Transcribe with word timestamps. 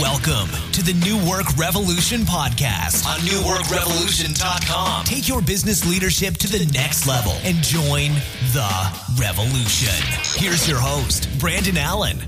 Welcome 0.00 0.48
to 0.72 0.82
the 0.82 0.94
New 1.04 1.18
Work 1.28 1.58
Revolution 1.58 2.22
podcast 2.22 3.04
on 3.04 3.20
newworkrevolution.com. 3.20 5.04
Take 5.04 5.28
your 5.28 5.42
business 5.42 5.86
leadership 5.86 6.38
to 6.38 6.48
the 6.48 6.64
next 6.72 7.06
level 7.06 7.32
and 7.44 7.56
join 7.56 8.12
the 8.54 9.20
revolution. 9.20 9.92
Here's 10.40 10.66
your 10.66 10.78
host, 10.78 11.28
Brandon 11.38 11.76
Allen. 11.76 12.18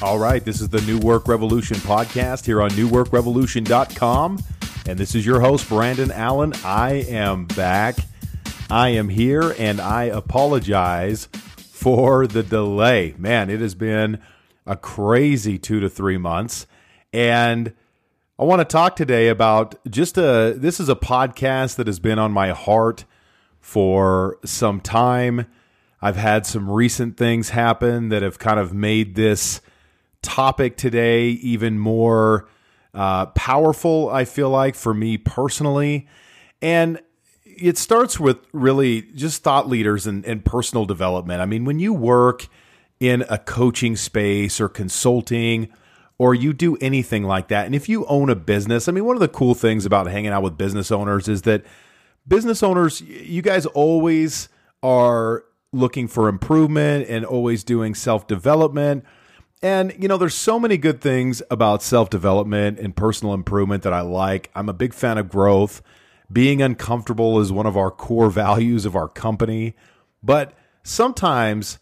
All 0.00 0.18
right, 0.18 0.42
this 0.42 0.62
is 0.62 0.70
the 0.70 0.80
New 0.80 0.98
Work 1.00 1.28
Revolution 1.28 1.76
podcast 1.76 2.46
here 2.46 2.62
on 2.62 2.70
newworkrevolution.com. 2.70 4.38
And 4.86 4.98
this 4.98 5.14
is 5.14 5.26
your 5.26 5.40
host, 5.40 5.68
Brandon 5.68 6.10
Allen. 6.10 6.54
I 6.64 7.04
am 7.10 7.44
back. 7.44 7.98
I 8.70 8.88
am 8.90 9.10
here, 9.10 9.54
and 9.58 9.82
I 9.82 10.04
apologize 10.04 11.26
for 11.58 12.26
the 12.26 12.42
delay. 12.42 13.14
Man, 13.18 13.50
it 13.50 13.60
has 13.60 13.74
been 13.74 14.18
a 14.66 14.76
crazy 14.76 15.58
two 15.58 15.78
to 15.80 15.90
three 15.90 16.16
months. 16.16 16.66
And 17.12 17.72
I 18.38 18.44
want 18.44 18.60
to 18.60 18.64
talk 18.64 18.96
today 18.96 19.28
about 19.28 19.74
just 19.90 20.18
a 20.18 20.54
this 20.56 20.78
is 20.78 20.88
a 20.88 20.94
podcast 20.94 21.76
that 21.76 21.86
has 21.86 21.98
been 21.98 22.18
on 22.18 22.32
my 22.32 22.50
heart 22.50 23.04
for 23.60 24.38
some 24.44 24.80
time. 24.80 25.46
I've 26.00 26.16
had 26.16 26.46
some 26.46 26.70
recent 26.70 27.16
things 27.16 27.50
happen 27.50 28.10
that 28.10 28.22
have 28.22 28.38
kind 28.38 28.60
of 28.60 28.72
made 28.72 29.14
this 29.14 29.60
topic 30.22 30.76
today 30.76 31.28
even 31.28 31.78
more 31.78 32.48
uh, 32.94 33.26
powerful, 33.26 34.08
I 34.10 34.24
feel 34.24 34.50
like, 34.50 34.74
for 34.74 34.94
me 34.94 35.18
personally. 35.18 36.06
And 36.62 37.00
it 37.44 37.76
starts 37.78 38.20
with 38.20 38.38
really 38.52 39.02
just 39.02 39.42
thought 39.42 39.68
leaders 39.68 40.06
and, 40.06 40.24
and 40.24 40.44
personal 40.44 40.84
development. 40.84 41.40
I 41.40 41.46
mean, 41.46 41.64
when 41.64 41.80
you 41.80 41.92
work 41.92 42.46
in 43.00 43.24
a 43.28 43.38
coaching 43.38 43.96
space 43.96 44.60
or 44.60 44.68
consulting, 44.68 45.68
or 46.18 46.34
you 46.34 46.52
do 46.52 46.76
anything 46.76 47.22
like 47.24 47.48
that. 47.48 47.66
And 47.66 47.74
if 47.74 47.88
you 47.88 48.04
own 48.06 48.28
a 48.28 48.34
business, 48.34 48.88
I 48.88 48.92
mean, 48.92 49.04
one 49.04 49.16
of 49.16 49.20
the 49.20 49.28
cool 49.28 49.54
things 49.54 49.86
about 49.86 50.08
hanging 50.08 50.30
out 50.30 50.42
with 50.42 50.58
business 50.58 50.90
owners 50.90 51.28
is 51.28 51.42
that 51.42 51.64
business 52.26 52.62
owners, 52.62 53.00
you 53.00 53.40
guys 53.40 53.66
always 53.66 54.48
are 54.82 55.44
looking 55.72 56.08
for 56.08 56.28
improvement 56.28 57.08
and 57.08 57.24
always 57.24 57.62
doing 57.62 57.94
self 57.94 58.26
development. 58.26 59.04
And, 59.62 59.94
you 59.98 60.06
know, 60.06 60.16
there's 60.16 60.34
so 60.36 60.58
many 60.60 60.76
good 60.76 61.00
things 61.00 61.42
about 61.50 61.82
self 61.82 62.10
development 62.10 62.78
and 62.78 62.94
personal 62.94 63.34
improvement 63.34 63.82
that 63.84 63.92
I 63.92 64.00
like. 64.00 64.50
I'm 64.54 64.68
a 64.68 64.74
big 64.74 64.94
fan 64.94 65.18
of 65.18 65.28
growth. 65.28 65.82
Being 66.30 66.60
uncomfortable 66.60 67.40
is 67.40 67.50
one 67.50 67.66
of 67.66 67.76
our 67.76 67.90
core 67.90 68.30
values 68.30 68.84
of 68.84 68.94
our 68.94 69.08
company. 69.08 69.74
But 70.22 70.52
sometimes 70.82 71.78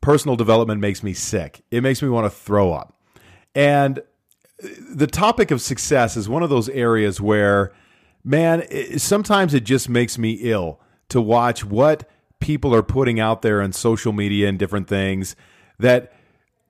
personal 0.00 0.36
development 0.36 0.80
makes 0.80 1.02
me 1.02 1.12
sick. 1.12 1.62
It 1.70 1.82
makes 1.82 2.00
me 2.00 2.08
want 2.08 2.24
to 2.26 2.30
throw 2.30 2.72
up. 2.72 2.94
And 3.54 4.02
the 4.58 5.06
topic 5.06 5.50
of 5.50 5.60
success 5.60 6.16
is 6.16 6.28
one 6.28 6.42
of 6.42 6.50
those 6.50 6.68
areas 6.68 7.20
where, 7.20 7.72
man, 8.24 8.64
it, 8.70 9.00
sometimes 9.00 9.54
it 9.54 9.64
just 9.64 9.88
makes 9.88 10.18
me 10.18 10.32
ill 10.42 10.80
to 11.08 11.20
watch 11.20 11.64
what 11.64 12.08
people 12.40 12.74
are 12.74 12.82
putting 12.82 13.20
out 13.20 13.42
there 13.42 13.62
on 13.62 13.72
social 13.72 14.12
media 14.12 14.48
and 14.48 14.58
different 14.58 14.88
things 14.88 15.36
that 15.78 16.12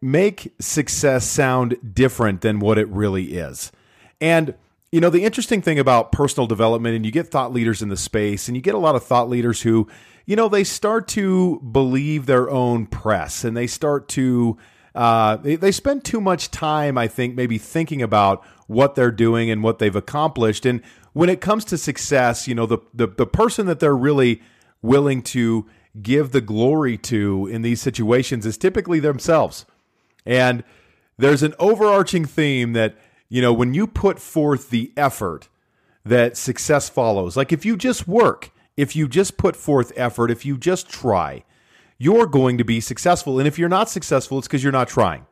make 0.01 0.53
success 0.61 1.25
sound 1.25 1.77
different 1.95 2.43
than 2.43 2.59
what 2.59 2.79
it 2.79 2.89
really 2.89 3.37
is. 3.37 3.73
And 4.21 4.55
you 4.95 5.01
know, 5.01 5.11
the 5.11 5.25
interesting 5.25 5.61
thing 5.61 5.81
about 5.81 6.13
personal 6.13 6.47
development, 6.47 6.95
and 6.95 7.05
you 7.05 7.11
get 7.11 7.27
thought 7.27 7.53
leaders 7.53 7.83
in 7.83 7.89
the 7.89 7.97
space, 7.97 8.47
and 8.47 8.57
you 8.57 8.63
get 8.63 8.77
a 8.77 8.79
lot 8.79 8.95
of 8.95 9.03
thought 9.03 9.29
leaders 9.29 9.63
who, 9.63 9.89
you 10.25 10.37
know, 10.37 10.49
they 10.49 10.63
start 10.63 11.09
to 11.09 11.59
believe 11.73 12.27
their 12.27 12.49
own 12.49 12.87
press 12.87 13.43
and 13.43 13.57
they 13.57 13.67
start 13.67 14.09
to 14.11 14.57
uh, 14.95 15.37
they, 15.37 15.57
they 15.57 15.73
spend 15.73 16.05
too 16.05 16.21
much 16.21 16.51
time, 16.51 16.97
I 16.97 17.09
think, 17.09 17.35
maybe 17.35 17.59
thinking 17.59 18.03
about 18.03 18.45
what 18.67 18.95
they're 18.95 19.11
doing 19.11 19.51
and 19.51 19.63
what 19.63 19.79
they've 19.79 19.95
accomplished. 19.95 20.65
And 20.65 20.83
when 21.13 21.29
it 21.29 21.41
comes 21.41 21.65
to 21.67 21.79
success, 21.79 22.47
you 22.47 22.55
know, 22.55 22.67
the, 22.67 22.79
the, 22.93 23.09
the 23.09 23.27
person 23.27 23.67
that 23.67 23.81
they're 23.81 23.97
really 23.97 24.43
willing 24.83 25.23
to 25.23 25.67
give 26.01 26.33
the 26.33 26.41
glory 26.41 26.97
to 26.99 27.47
in 27.47 27.63
these 27.63 27.81
situations 27.81 28.47
is 28.47 28.59
typically 28.59 29.01
themselves. 29.01 29.65
And 30.27 30.65
there's 31.19 31.43
an 31.43 31.55
overarching 31.59 32.25
theme 32.25 32.73
that, 32.73 32.97
you 33.29 33.41
know, 33.41 33.53
when 33.53 33.75
you 33.75 33.87
put 33.87 34.19
forth 34.19 34.71
the 34.71 34.93
effort, 34.97 35.49
that 36.05 36.37
success 36.37 36.89
follows. 36.89 37.37
Like 37.37 37.53
if 37.53 37.65
you 37.65 37.77
just 37.77 38.07
work, 38.07 38.51
if 38.77 38.95
you 38.95 39.09
just 39.09 39.37
put 39.37 39.57
forth 39.57 39.93
effort, 39.97 40.31
if 40.31 40.45
you 40.45 40.59
just 40.59 40.89
try, 40.89 41.45
you're 41.99 42.27
going 42.27 42.59
to 42.59 42.65
be 42.65 42.81
successful. 42.81 43.39
And 43.39 43.49
if 43.49 43.59
you're 43.59 43.69
not 43.69 43.89
successful, 43.89 44.39
it's 44.39 44.47
because 44.47 44.63
you're 44.63 44.73
not 44.73 44.89
trying. 44.89 45.27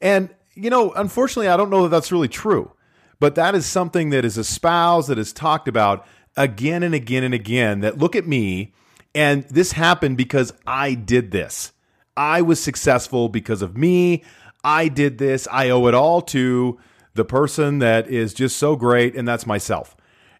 And, 0.00 0.28
you 0.54 0.70
know, 0.70 0.92
unfortunately, 0.92 1.48
I 1.48 1.56
don't 1.56 1.70
know 1.70 1.84
that 1.84 1.88
that's 1.88 2.12
really 2.12 2.28
true, 2.28 2.72
but 3.20 3.34
that 3.36 3.54
is 3.54 3.66
something 3.66 4.10
that 4.10 4.24
is 4.24 4.36
espoused, 4.36 5.08
that 5.08 5.18
is 5.18 5.32
talked 5.32 5.68
about 5.68 6.06
again 6.36 6.82
and 6.82 6.94
again 6.94 7.24
and 7.24 7.34
again. 7.34 7.80
That 7.80 7.98
look 7.98 8.16
at 8.16 8.26
me, 8.26 8.74
and 9.14 9.44
this 9.44 9.72
happened 9.72 10.16
because 10.16 10.52
I 10.66 10.94
did 10.94 11.30
this. 11.30 11.72
I 12.16 12.42
was 12.42 12.62
successful 12.62 13.28
because 13.28 13.62
of 13.62 13.76
me. 13.76 14.24
I 14.62 14.88
did 14.88 15.18
this. 15.18 15.46
I 15.50 15.70
owe 15.70 15.86
it 15.86 15.94
all 15.94 16.22
to 16.22 16.78
the 17.14 17.24
person 17.24 17.78
that 17.78 18.08
is 18.08 18.34
just 18.34 18.56
so 18.56 18.76
great, 18.76 19.14
and 19.14 19.26
that's 19.26 19.46
myself. 19.46 19.96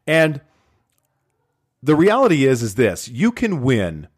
And 0.06 0.40
the 1.82 1.94
reality 1.94 2.44
is, 2.44 2.62
is 2.62 2.74
this: 2.74 3.08
you 3.08 3.30
can 3.30 3.62
win 3.62 4.08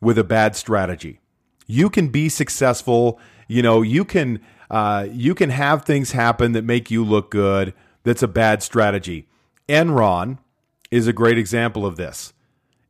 with 0.00 0.18
a 0.18 0.24
bad 0.24 0.56
strategy. 0.56 1.20
You 1.66 1.90
can 1.90 2.08
be 2.08 2.28
successful. 2.28 3.20
You 3.46 3.62
know, 3.62 3.82
you 3.82 4.04
can 4.04 4.40
uh, 4.70 5.06
you 5.10 5.34
can 5.34 5.50
have 5.50 5.84
things 5.84 6.12
happen 6.12 6.52
that 6.52 6.64
make 6.64 6.90
you 6.90 7.04
look 7.04 7.30
good. 7.30 7.74
That's 8.04 8.22
a 8.22 8.28
bad 8.28 8.62
strategy. 8.62 9.28
Enron 9.68 10.38
is 10.90 11.06
a 11.06 11.12
great 11.12 11.38
example 11.38 11.84
of 11.84 11.96
this. 11.96 12.32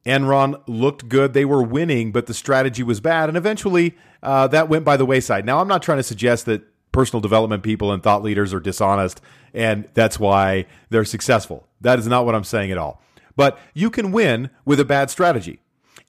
Enron 0.04 0.62
looked 0.66 1.08
good; 1.08 1.32
they 1.32 1.44
were 1.44 1.62
winning, 1.62 2.12
but 2.12 2.26
the 2.26 2.34
strategy 2.34 2.82
was 2.82 3.00
bad, 3.00 3.28
and 3.28 3.36
eventually 3.36 3.97
uh, 4.22 4.47
that 4.48 4.68
went 4.68 4.84
by 4.84 4.97
the 4.97 5.06
wayside. 5.06 5.44
Now, 5.44 5.60
I'm 5.60 5.68
not 5.68 5.82
trying 5.82 5.98
to 5.98 6.04
suggest 6.04 6.47
that 6.47 6.62
personal 6.92 7.20
development 7.20 7.62
people 7.62 7.92
and 7.92 8.02
thought 8.02 8.22
leaders 8.22 8.54
are 8.54 8.60
dishonest, 8.60 9.20
and 9.52 9.88
that's 9.94 10.18
why 10.18 10.66
they're 10.91 11.04
successful. 11.04 11.66
That 11.80 11.98
is 11.98 12.06
not 12.06 12.24
what 12.26 12.34
I'm 12.34 12.44
saying 12.44 12.72
at 12.72 12.78
all. 12.78 13.02
But 13.36 13.58
you 13.74 13.91
can 13.91 14.10
win 14.10 14.50
with 14.64 14.80
a 14.80 14.84
bad 14.84 15.10
strategy. 15.10 15.60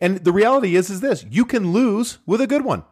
And 0.01 0.17
the 0.17 0.31
reality 0.31 0.75
is 0.75 0.89
is 0.89 1.01
this, 1.01 1.25
you 1.29 1.45
can 1.45 1.71
lose 1.71 2.19
with 2.25 2.41
a 2.41 2.47
good 2.47 2.63
one. 2.63 2.83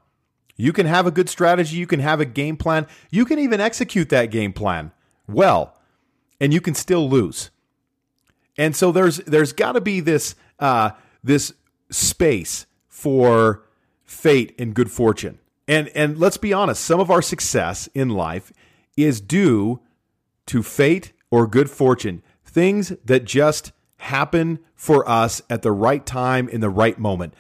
You 0.56 0.74
can 0.74 0.88
have 0.88 1.06
a 1.06 1.12
good 1.12 1.30
strategy, 1.30 1.78
you 1.78 1.88
can 1.88 2.00
have 2.00 2.20
a 2.20 2.26
game 2.26 2.58
plan, 2.58 2.88
you 3.12 3.26
can 3.26 3.38
even 3.38 3.62
execute 3.62 4.10
that 4.10 4.32
game 4.32 4.54
plan 4.54 4.92
well, 5.28 5.78
and 6.40 6.54
you 6.54 6.62
can 6.62 6.74
still 6.74 7.08
lose. 7.08 7.52
And 8.58 8.76
so 8.76 8.92
there's 8.92 9.18
there's 9.18 9.54
got 9.54 9.74
to 9.74 9.82
be 9.82 10.00
this 10.00 10.36
uh, 10.60 10.92
this 11.24 11.54
space 11.92 12.66
for 12.88 13.64
fate 14.04 14.56
and 14.58 14.74
good 14.74 14.92
fortune. 14.92 15.38
And 15.68 15.90
and 15.90 16.18
let's 16.18 16.38
be 16.38 16.54
honest, 16.54 16.84
some 16.84 17.00
of 17.00 17.12
our 17.12 17.22
success 17.22 17.88
in 17.94 18.10
life 18.10 18.52
is 18.96 19.22
due 19.22 19.82
to 20.48 20.64
fate 20.64 21.14
or 21.30 21.46
good 21.46 21.70
fortune, 21.70 22.24
things 22.44 22.94
that 23.06 23.26
just 23.26 23.72
happen 23.98 24.60
for 24.76 25.08
us 25.10 25.42
at 25.50 25.62
the 25.62 25.72
right 25.72 26.06
time 26.06 26.48
in 26.50 26.62
the 26.62 26.70
right 26.70 26.98
moment. 26.98 27.34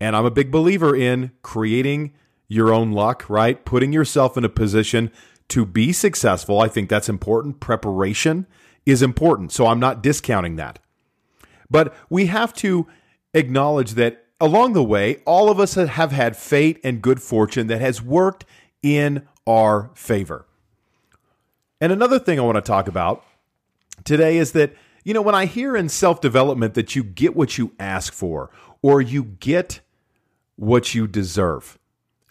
And 0.00 0.14
I'm 0.14 0.24
a 0.24 0.30
big 0.30 0.50
believer 0.50 0.94
in 0.94 1.32
creating 1.42 2.12
your 2.48 2.72
own 2.72 2.92
luck, 2.92 3.28
right? 3.28 3.64
Putting 3.64 3.92
yourself 3.92 4.36
in 4.36 4.44
a 4.44 4.48
position 4.48 5.10
to 5.48 5.64
be 5.64 5.92
successful. 5.92 6.60
I 6.60 6.68
think 6.68 6.88
that's 6.88 7.08
important. 7.08 7.60
Preparation 7.60 8.46
is 8.84 9.02
important. 9.02 9.52
So 9.52 9.66
I'm 9.66 9.80
not 9.80 10.02
discounting 10.02 10.56
that. 10.56 10.78
But 11.70 11.94
we 12.08 12.26
have 12.26 12.52
to 12.54 12.86
acknowledge 13.34 13.92
that 13.92 14.24
along 14.40 14.74
the 14.74 14.84
way, 14.84 15.22
all 15.24 15.50
of 15.50 15.58
us 15.58 15.74
have 15.74 16.12
had 16.12 16.36
fate 16.36 16.80
and 16.84 17.02
good 17.02 17.20
fortune 17.20 17.66
that 17.68 17.80
has 17.80 18.02
worked 18.02 18.44
in 18.82 19.26
our 19.46 19.90
favor. 19.94 20.46
And 21.80 21.92
another 21.92 22.18
thing 22.18 22.38
I 22.38 22.42
want 22.42 22.56
to 22.56 22.62
talk 22.62 22.88
about 22.88 23.24
today 24.04 24.36
is 24.38 24.52
that 24.52 24.74
you 25.06 25.14
know, 25.14 25.22
when 25.22 25.36
I 25.36 25.46
hear 25.46 25.76
in 25.76 25.88
self 25.88 26.20
development 26.20 26.74
that 26.74 26.96
you 26.96 27.04
get 27.04 27.36
what 27.36 27.56
you 27.58 27.70
ask 27.78 28.12
for 28.12 28.50
or 28.82 29.00
you 29.00 29.22
get 29.22 29.78
what 30.56 30.96
you 30.96 31.06
deserve. 31.06 31.78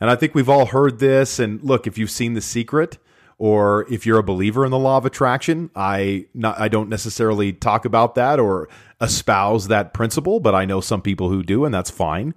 And 0.01 0.10
I 0.10 0.18
think 0.18 0.36
we've 0.36 0.50
all 0.50 0.66
heard 0.66 1.00
this. 1.00 1.39
And 1.39 1.63
look, 1.63 1.88
if 1.88 1.98
you've 1.98 2.12
seen 2.12 2.33
The 2.33 2.42
Secret, 2.42 2.98
or 3.38 3.89
if 3.89 4.06
you're 4.06 4.19
a 4.19 4.24
believer 4.24 4.66
in 4.66 4.72
the 4.72 4.77
law 4.77 4.98
of 4.98 5.06
attraction, 5.06 5.69
I 5.74 6.25
not, 6.33 6.60
I 6.60 6.68
don't 6.68 6.89
necessarily 6.89 7.54
talk 7.54 7.86
about 7.86 8.16
that 8.16 8.42
or 8.42 8.68
espouse 9.00 9.69
that 9.69 9.94
principle, 9.94 10.42
but 10.42 10.54
I 10.54 10.66
know 10.66 10.81
some 10.81 11.01
people 11.01 11.30
who 11.30 11.44
do, 11.44 11.63
and 11.63 11.74
that's 11.74 11.89
fine. 11.89 12.33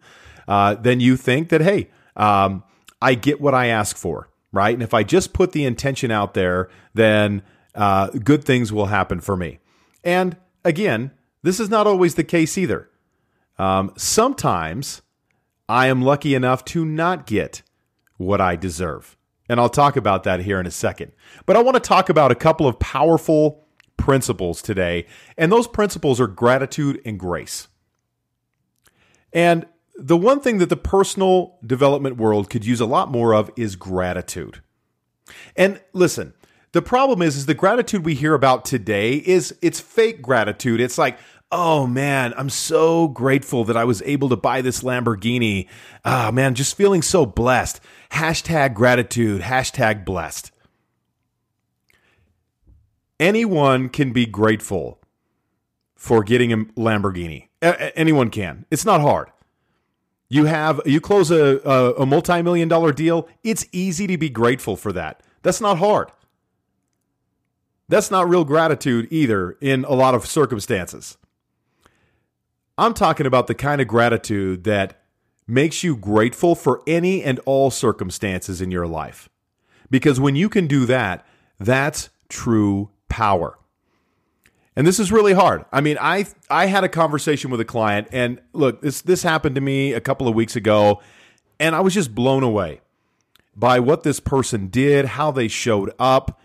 Uh, 0.46 0.74
then 0.74 1.00
you 1.00 1.16
think 1.16 1.48
that 1.48 1.62
hey, 1.62 1.90
um, 2.14 2.62
I 3.02 3.14
get 3.14 3.40
what 3.40 3.54
I 3.54 3.66
ask 3.66 3.96
for, 3.96 4.28
right? 4.52 4.72
And 4.72 4.84
if 4.84 4.94
I 4.94 5.02
just 5.02 5.32
put 5.32 5.50
the 5.50 5.64
intention 5.64 6.12
out 6.12 6.34
there, 6.34 6.68
then 6.94 7.42
uh, 7.74 8.10
good 8.10 8.44
things 8.44 8.72
will 8.72 8.86
happen 8.86 9.18
for 9.18 9.36
me. 9.36 9.58
And 10.08 10.38
again, 10.64 11.10
this 11.42 11.60
is 11.60 11.68
not 11.68 11.86
always 11.86 12.14
the 12.14 12.24
case 12.24 12.56
either. 12.56 12.88
Um, 13.58 13.92
sometimes 13.98 15.02
I 15.68 15.88
am 15.88 16.00
lucky 16.00 16.34
enough 16.34 16.64
to 16.66 16.86
not 16.86 17.26
get 17.26 17.60
what 18.16 18.40
I 18.40 18.56
deserve. 18.56 19.18
And 19.50 19.60
I'll 19.60 19.68
talk 19.68 19.98
about 19.98 20.24
that 20.24 20.40
here 20.40 20.58
in 20.58 20.66
a 20.66 20.70
second. 20.70 21.12
But 21.44 21.56
I 21.56 21.62
want 21.62 21.74
to 21.74 21.80
talk 21.80 22.08
about 22.08 22.32
a 22.32 22.34
couple 22.34 22.66
of 22.66 22.78
powerful 22.78 23.66
principles 23.98 24.62
today. 24.62 25.04
And 25.36 25.52
those 25.52 25.68
principles 25.68 26.22
are 26.22 26.26
gratitude 26.26 27.02
and 27.04 27.20
grace. 27.20 27.68
And 29.30 29.66
the 29.94 30.16
one 30.16 30.40
thing 30.40 30.56
that 30.56 30.70
the 30.70 30.76
personal 30.78 31.58
development 31.66 32.16
world 32.16 32.48
could 32.48 32.64
use 32.64 32.80
a 32.80 32.86
lot 32.86 33.10
more 33.10 33.34
of 33.34 33.50
is 33.58 33.76
gratitude. 33.76 34.62
And 35.54 35.82
listen, 35.92 36.32
the 36.72 36.82
problem 36.82 37.22
is 37.22 37.36
is 37.36 37.46
the 37.46 37.54
gratitude 37.54 38.04
we 38.04 38.14
hear 38.14 38.34
about 38.34 38.64
today 38.64 39.14
is 39.14 39.54
it's 39.62 39.80
fake 39.80 40.20
gratitude. 40.20 40.80
It's 40.80 40.98
like, 40.98 41.18
"Oh 41.50 41.86
man, 41.86 42.34
I'm 42.36 42.50
so 42.50 43.08
grateful 43.08 43.64
that 43.64 43.76
I 43.76 43.84
was 43.84 44.02
able 44.02 44.28
to 44.28 44.36
buy 44.36 44.60
this 44.60 44.82
Lamborghini. 44.82 45.68
Ah, 46.04 46.28
oh, 46.28 46.32
man, 46.32 46.54
just 46.54 46.76
feeling 46.76 47.02
so 47.02 47.24
blessed." 47.26 47.80
Hashtag 48.12 48.74
gratitude, 48.74 49.42
hashtag 49.42 50.04
blessed. 50.04 50.50
Anyone 53.20 53.88
can 53.88 54.12
be 54.12 54.26
grateful 54.26 55.00
for 55.96 56.22
getting 56.22 56.52
a 56.52 56.58
Lamborghini. 56.58 57.48
A- 57.60 57.98
anyone 57.98 58.30
can. 58.30 58.64
It's 58.70 58.84
not 58.84 59.00
hard. 59.00 59.30
You 60.30 60.44
have 60.44 60.80
you 60.84 61.00
close 61.00 61.30
a, 61.30 61.60
a, 61.64 61.94
a 62.02 62.06
multi-million 62.06 62.68
dollar 62.68 62.92
deal, 62.92 63.28
it's 63.42 63.66
easy 63.72 64.06
to 64.06 64.18
be 64.18 64.28
grateful 64.28 64.76
for 64.76 64.92
that. 64.92 65.22
That's 65.42 65.60
not 65.60 65.78
hard. 65.78 66.10
That's 67.88 68.10
not 68.10 68.28
real 68.28 68.44
gratitude 68.44 69.08
either 69.10 69.52
in 69.60 69.84
a 69.84 69.94
lot 69.94 70.14
of 70.14 70.26
circumstances. 70.26 71.16
I'm 72.76 72.94
talking 72.94 73.26
about 73.26 73.46
the 73.46 73.54
kind 73.54 73.80
of 73.80 73.88
gratitude 73.88 74.64
that 74.64 75.02
makes 75.46 75.82
you 75.82 75.96
grateful 75.96 76.54
for 76.54 76.82
any 76.86 77.24
and 77.24 77.40
all 77.46 77.70
circumstances 77.70 78.60
in 78.60 78.70
your 78.70 78.86
life. 78.86 79.28
Because 79.90 80.20
when 80.20 80.36
you 80.36 80.48
can 80.48 80.66
do 80.66 80.84
that, 80.86 81.26
that's 81.58 82.10
true 82.28 82.90
power. 83.08 83.58
And 84.76 84.86
this 84.86 85.00
is 85.00 85.10
really 85.10 85.32
hard. 85.32 85.64
I 85.72 85.80
mean, 85.80 85.96
I 86.00 86.26
I 86.48 86.66
had 86.66 86.84
a 86.84 86.88
conversation 86.88 87.50
with 87.50 87.58
a 87.58 87.64
client 87.64 88.06
and 88.12 88.40
look, 88.52 88.80
this 88.80 89.00
this 89.00 89.22
happened 89.24 89.56
to 89.56 89.60
me 89.60 89.92
a 89.92 90.00
couple 90.00 90.28
of 90.28 90.34
weeks 90.34 90.54
ago 90.54 91.00
and 91.58 91.74
I 91.74 91.80
was 91.80 91.94
just 91.94 92.14
blown 92.14 92.44
away 92.44 92.80
by 93.56 93.80
what 93.80 94.04
this 94.04 94.20
person 94.20 94.68
did, 94.68 95.04
how 95.06 95.32
they 95.32 95.48
showed 95.48 95.92
up, 95.98 96.40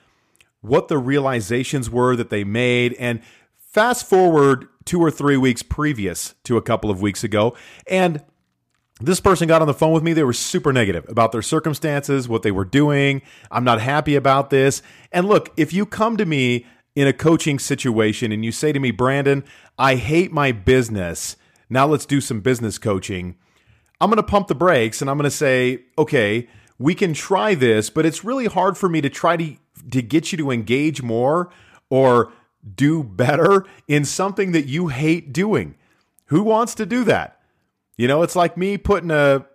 what 0.63 0.88
the 0.88 0.98
realizations 0.98 1.89
were 1.89 2.15
that 2.15 2.31
they 2.31 2.44
made 2.44 2.94
and 2.94 3.21
fast 3.56 4.10
forward 4.10 4.68
2 4.86 5.00
or 5.00 5.12
3 5.12 5.38
weeks 5.38 5.62
previous 5.62 6.33
to 6.44 6.57
a 6.57 6.62
couple 6.62 6.89
of 6.89 7.01
weeks 7.01 7.24
ago 7.24 7.56
and 7.88 8.24
this 9.01 9.19
person 9.19 9.48
got 9.48 9.62
on 9.62 9.68
the 9.68 9.74
phone 9.74 9.92
with 9.92 10.04
me. 10.04 10.13
They 10.13 10.24
were 10.24 10.33
super 10.33 10.71
negative 10.71 11.06
about 11.10 11.31
their 11.31 11.42
circumstances, 11.42 12.30
what 12.30 12.44
they 12.44 12.51
were 12.51 12.65
doing. 12.65 13.21
I'm 13.51 13.63
not 13.63 13.81
happy 13.81 14.15
about 14.15 14.50
this. 14.50 14.81
And 15.12 15.27
look, 15.27 15.51
if 15.57 15.74
you 15.74 15.86
come 15.86 16.15
to 16.18 16.25
me 16.25 16.66
in 16.95 17.07
a 17.07 17.13
coaching 17.13 17.59
situation 17.59 18.31
and 18.31 18.45
you 18.45 18.51
say 18.51 18.71
to 18.71 18.80
me, 18.80 18.92
Brandon, 18.92 19.44
I 19.77 19.95
hate 19.95 20.31
my 20.31 20.51
business. 20.51 21.36
Now 21.69 21.88
let's 21.88 22.06
do 22.06 22.21
some 22.21 22.42
business 22.42 22.77
coaching. 22.77 23.36
I'm 24.00 24.09
going 24.09 24.18
to 24.18 24.24
pump 24.24 24.48
the 24.48 24.56
brakes 24.56 25.01
and 25.01 25.09
I'm 25.09 25.18
going 25.18 25.30
to 25.30 25.36
say, 25.36 25.86
okay, 25.98 26.48
we 26.78 26.96
can 26.96 27.14
try 27.14 27.56
this, 27.56 27.90
but 27.90 28.06
it's 28.06 28.24
really 28.24 28.46
hard 28.46 28.78
for 28.78 28.90
me 28.90 29.02
to 29.02 29.10
try 29.10 29.38
to, 29.38 29.56
to 29.92 30.02
get 30.02 30.31
you 30.31 30.38
to 30.40 30.52
engage 30.52 31.02
more 31.02 31.50
or 31.90 32.31
do 32.75 33.04
better 33.04 33.66
in 33.88 34.06
something 34.06 34.52
that 34.54 34.66
you 34.66 34.88
hate 34.88 35.34
doing. 35.34 35.75
Who 36.25 36.44
wants 36.44 36.75
to 36.75 36.86
do 36.86 37.04
that? 37.06 37.40
You 37.98 38.08
know, 38.08 38.24
it's 38.24 38.36
like 38.36 38.58
me 38.58 38.78
putting 38.78 39.12
a 39.12 39.46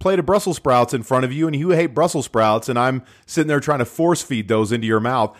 plate 0.00 0.18
of 0.18 0.26
Brussels 0.26 0.56
sprouts 0.56 0.92
in 0.92 1.02
front 1.02 1.24
of 1.24 1.32
you 1.32 1.46
and 1.46 1.54
you 1.54 1.70
hate 1.70 1.94
Brussels 1.94 2.24
sprouts 2.24 2.68
and 2.68 2.78
I'm 2.78 3.02
sitting 3.26 3.48
there 3.48 3.60
trying 3.60 3.78
to 3.78 3.84
force 3.84 4.22
feed 4.22 4.48
those 4.48 4.72
into 4.72 4.86
your 4.86 5.00
mouth 5.00 5.36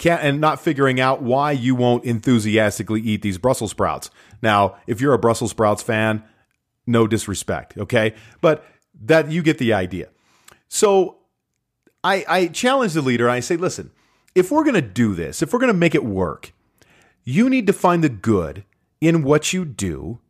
can't, 0.00 0.22
and 0.22 0.40
not 0.40 0.60
figuring 0.60 0.98
out 0.98 1.22
why 1.22 1.52
you 1.52 1.74
won't 1.74 2.04
enthusiastically 2.04 3.02
eat 3.02 3.20
these 3.20 3.36
Brussels 3.36 3.70
sprouts. 3.70 4.10
Now, 4.40 4.76
if 4.86 5.00
you're 5.00 5.12
a 5.12 5.18
Brussels 5.18 5.50
sprouts 5.50 5.82
fan, 5.82 6.24
no 6.86 7.06
disrespect, 7.06 7.76
okay? 7.76 8.14
But 8.40 8.64
that 9.02 9.30
you 9.30 9.42
get 9.42 9.58
the 9.58 9.74
idea. 9.74 10.08
So 10.70 11.18
I, 12.02 12.24
I 12.26 12.46
challenge 12.46 12.94
the 12.94 13.02
leader. 13.02 13.28
I 13.28 13.40
say, 13.40 13.58
listen, 13.58 13.90
if 14.34 14.50
we're 14.50 14.64
going 14.64 14.74
to 14.74 14.80
do 14.80 15.14
this, 15.14 15.42
if 15.42 15.52
we're 15.52 15.58
going 15.58 15.72
to 15.72 15.78
make 15.78 15.94
it 15.94 16.04
work, 16.04 16.54
you 17.24 17.50
need 17.50 17.66
to 17.66 17.74
find 17.74 18.02
the 18.02 18.08
good 18.08 18.64
in 19.02 19.22
what 19.22 19.52
you 19.52 19.66
do 19.66 20.20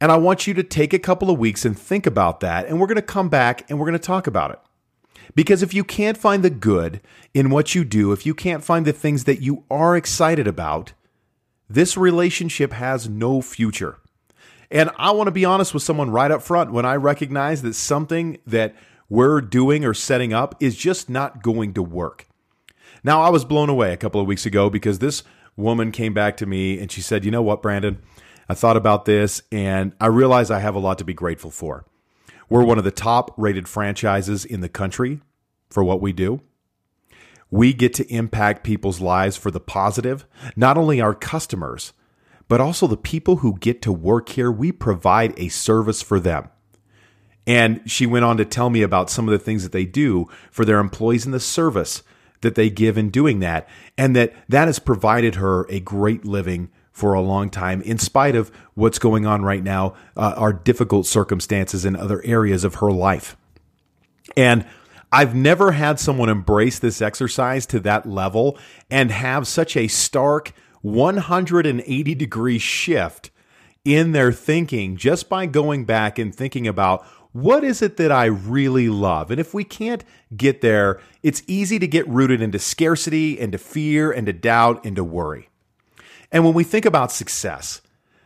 and 0.00 0.12
I 0.12 0.16
want 0.16 0.46
you 0.46 0.54
to 0.54 0.62
take 0.62 0.92
a 0.92 0.98
couple 0.98 1.30
of 1.30 1.38
weeks 1.38 1.64
and 1.64 1.76
think 1.76 2.06
about 2.06 2.40
that. 2.40 2.66
And 2.66 2.80
we're 2.80 2.86
going 2.86 2.96
to 2.96 3.02
come 3.02 3.28
back 3.28 3.68
and 3.68 3.78
we're 3.78 3.86
going 3.86 3.98
to 3.98 4.06
talk 4.06 4.26
about 4.26 4.52
it. 4.52 4.60
Because 5.34 5.62
if 5.62 5.74
you 5.74 5.84
can't 5.84 6.16
find 6.16 6.42
the 6.42 6.50
good 6.50 7.00
in 7.34 7.50
what 7.50 7.74
you 7.74 7.84
do, 7.84 8.12
if 8.12 8.24
you 8.24 8.34
can't 8.34 8.64
find 8.64 8.86
the 8.86 8.92
things 8.92 9.24
that 9.24 9.42
you 9.42 9.64
are 9.70 9.96
excited 9.96 10.46
about, 10.46 10.92
this 11.68 11.96
relationship 11.96 12.72
has 12.72 13.08
no 13.08 13.42
future. 13.42 13.98
And 14.70 14.90
I 14.96 15.10
want 15.10 15.26
to 15.26 15.32
be 15.32 15.44
honest 15.44 15.74
with 15.74 15.82
someone 15.82 16.10
right 16.10 16.30
up 16.30 16.42
front 16.42 16.72
when 16.72 16.86
I 16.86 16.96
recognize 16.96 17.62
that 17.62 17.74
something 17.74 18.38
that 18.46 18.74
we're 19.08 19.40
doing 19.40 19.84
or 19.84 19.94
setting 19.94 20.32
up 20.32 20.54
is 20.60 20.76
just 20.76 21.08
not 21.08 21.42
going 21.42 21.74
to 21.74 21.82
work. 21.82 22.26
Now, 23.02 23.22
I 23.22 23.30
was 23.30 23.44
blown 23.44 23.68
away 23.68 23.92
a 23.92 23.96
couple 23.96 24.20
of 24.20 24.26
weeks 24.26 24.44
ago 24.44 24.68
because 24.68 24.98
this 24.98 25.22
woman 25.56 25.92
came 25.92 26.14
back 26.14 26.36
to 26.38 26.46
me 26.46 26.78
and 26.78 26.90
she 26.90 27.00
said, 27.00 27.24
You 27.24 27.30
know 27.30 27.42
what, 27.42 27.62
Brandon? 27.62 28.02
I 28.48 28.54
thought 28.54 28.76
about 28.76 29.04
this 29.04 29.42
and 29.52 29.92
I 30.00 30.06
realize 30.06 30.50
I 30.50 30.60
have 30.60 30.74
a 30.74 30.80
lot 30.80 30.98
to 30.98 31.04
be 31.04 31.14
grateful 31.14 31.50
for. 31.50 31.84
We're 32.48 32.64
one 32.64 32.78
of 32.78 32.84
the 32.84 32.90
top 32.90 33.34
rated 33.36 33.68
franchises 33.68 34.44
in 34.44 34.60
the 34.62 34.68
country 34.70 35.20
for 35.68 35.84
what 35.84 36.00
we 36.00 36.12
do. 36.12 36.40
We 37.50 37.72
get 37.72 37.94
to 37.94 38.12
impact 38.12 38.64
people's 38.64 39.00
lives 39.00 39.36
for 39.36 39.50
the 39.50 39.60
positive, 39.60 40.26
not 40.56 40.76
only 40.76 41.00
our 41.00 41.14
customers, 41.14 41.92
but 42.46 42.60
also 42.60 42.86
the 42.86 42.96
people 42.96 43.36
who 43.36 43.58
get 43.58 43.82
to 43.82 43.92
work 43.92 44.30
here. 44.30 44.50
We 44.50 44.72
provide 44.72 45.38
a 45.38 45.48
service 45.48 46.02
for 46.02 46.18
them. 46.18 46.48
And 47.48 47.80
she 47.90 48.04
went 48.04 48.26
on 48.26 48.36
to 48.36 48.44
tell 48.44 48.68
me 48.68 48.82
about 48.82 49.08
some 49.08 49.26
of 49.26 49.32
the 49.32 49.38
things 49.38 49.62
that 49.62 49.72
they 49.72 49.86
do 49.86 50.28
for 50.50 50.66
their 50.66 50.80
employees 50.80 51.24
in 51.24 51.32
the 51.32 51.40
service 51.40 52.02
that 52.42 52.56
they 52.56 52.68
give 52.68 52.98
in 52.98 53.08
doing 53.08 53.40
that, 53.40 53.66
and 53.96 54.14
that 54.14 54.34
that 54.48 54.68
has 54.68 54.78
provided 54.78 55.36
her 55.36 55.66
a 55.70 55.80
great 55.80 56.26
living 56.26 56.68
for 56.92 57.14
a 57.14 57.22
long 57.22 57.48
time, 57.48 57.80
in 57.82 57.98
spite 57.98 58.36
of 58.36 58.50
what's 58.74 58.98
going 58.98 59.24
on 59.24 59.42
right 59.42 59.64
now, 59.64 59.94
uh, 60.16 60.34
are 60.36 60.52
difficult 60.52 61.06
circumstances 61.06 61.84
in 61.84 61.96
other 61.96 62.22
areas 62.24 62.64
of 62.64 62.76
her 62.76 62.92
life. 62.92 63.36
And 64.36 64.66
I've 65.10 65.34
never 65.34 65.72
had 65.72 65.98
someone 65.98 66.28
embrace 66.28 66.78
this 66.78 67.00
exercise 67.00 67.64
to 67.66 67.80
that 67.80 68.06
level 68.06 68.58
and 68.90 69.10
have 69.10 69.48
such 69.48 69.74
a 69.74 69.88
stark 69.88 70.52
180 70.82 72.14
degree 72.14 72.58
shift 72.58 73.30
in 73.84 74.12
their 74.12 74.32
thinking 74.32 74.96
just 74.96 75.30
by 75.30 75.46
going 75.46 75.86
back 75.86 76.18
and 76.18 76.34
thinking 76.34 76.68
about 76.68 77.06
what 77.32 77.64
is 77.64 77.82
it 77.82 77.96
that 77.98 78.10
I 78.10 78.26
really 78.26 78.88
love? 78.88 79.30
And 79.30 79.38
if 79.38 79.52
we 79.54 79.64
can't 79.64 80.04
get 80.36 80.60
there, 80.60 81.00
it's 81.22 81.42
easy 81.46 81.78
to 81.78 81.86
get 81.86 82.08
rooted 82.08 82.40
into 82.40 82.58
scarcity, 82.58 83.38
into 83.38 83.58
fear, 83.58 84.10
into 84.10 84.32
doubt, 84.32 84.84
into 84.84 85.04
worry. 85.04 85.48
And 86.32 86.44
when 86.44 86.54
we 86.54 86.64
think 86.64 86.84
about 86.84 87.12
success, 87.12 87.80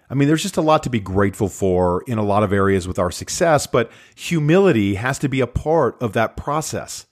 I 0.08 0.14
mean, 0.14 0.28
there's 0.28 0.42
just 0.42 0.58
a 0.58 0.62
lot 0.62 0.82
to 0.82 0.90
be 0.90 1.00
grateful 1.00 1.48
for 1.48 2.04
in 2.06 2.18
a 2.18 2.22
lot 2.22 2.42
of 2.42 2.52
areas 2.52 2.86
with 2.86 2.98
our 2.98 3.10
success, 3.10 3.66
but 3.66 3.90
humility 4.14 4.96
has 4.96 5.18
to 5.20 5.28
be 5.28 5.40
a 5.40 5.46
part 5.46 5.96
of 6.02 6.12
that 6.12 6.36
process. 6.36 7.06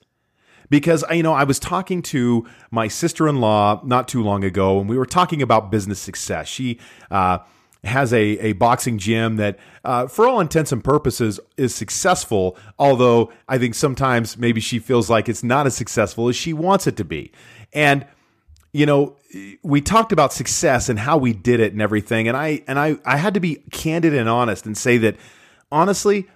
Because, 0.69 1.03
you 1.11 1.23
know, 1.23 1.33
I 1.33 1.43
was 1.43 1.59
talking 1.59 2.01
to 2.03 2.47
my 2.69 2.87
sister 2.87 3.27
in 3.27 3.41
law 3.41 3.81
not 3.83 4.07
too 4.07 4.23
long 4.23 4.43
ago, 4.43 4.79
and 4.79 4.87
we 4.87 4.97
were 4.97 5.05
talking 5.05 5.41
about 5.41 5.71
business 5.71 5.99
success. 5.99 6.47
She, 6.47 6.79
uh, 7.09 7.39
has 7.83 8.13
a, 8.13 8.21
a 8.21 8.53
boxing 8.53 8.97
gym 8.97 9.37
that, 9.37 9.57
uh, 9.83 10.07
for 10.07 10.27
all 10.27 10.39
intents 10.39 10.71
and 10.71 10.83
purposes, 10.83 11.39
is 11.57 11.73
successful. 11.73 12.57
Although 12.77 13.31
I 13.47 13.57
think 13.57 13.75
sometimes 13.75 14.37
maybe 14.37 14.61
she 14.61 14.79
feels 14.79 15.09
like 15.09 15.27
it's 15.27 15.43
not 15.43 15.65
as 15.65 15.75
successful 15.75 16.29
as 16.29 16.35
she 16.35 16.53
wants 16.53 16.85
it 16.87 16.95
to 16.97 17.03
be. 17.03 17.31
And 17.73 18.05
you 18.73 18.85
know, 18.85 19.17
we 19.63 19.81
talked 19.81 20.11
about 20.11 20.31
success 20.31 20.87
and 20.87 20.97
how 20.97 21.17
we 21.17 21.33
did 21.33 21.59
it 21.59 21.73
and 21.73 21.81
everything, 21.81 22.27
and 22.27 22.37
I 22.37 22.61
and 22.67 22.79
I 22.79 22.97
I 23.05 23.17
had 23.17 23.33
to 23.33 23.39
be 23.39 23.55
candid 23.71 24.13
and 24.13 24.29
honest 24.29 24.65
and 24.65 24.77
say 24.77 24.97
that 24.99 25.17
honestly, 25.71 26.27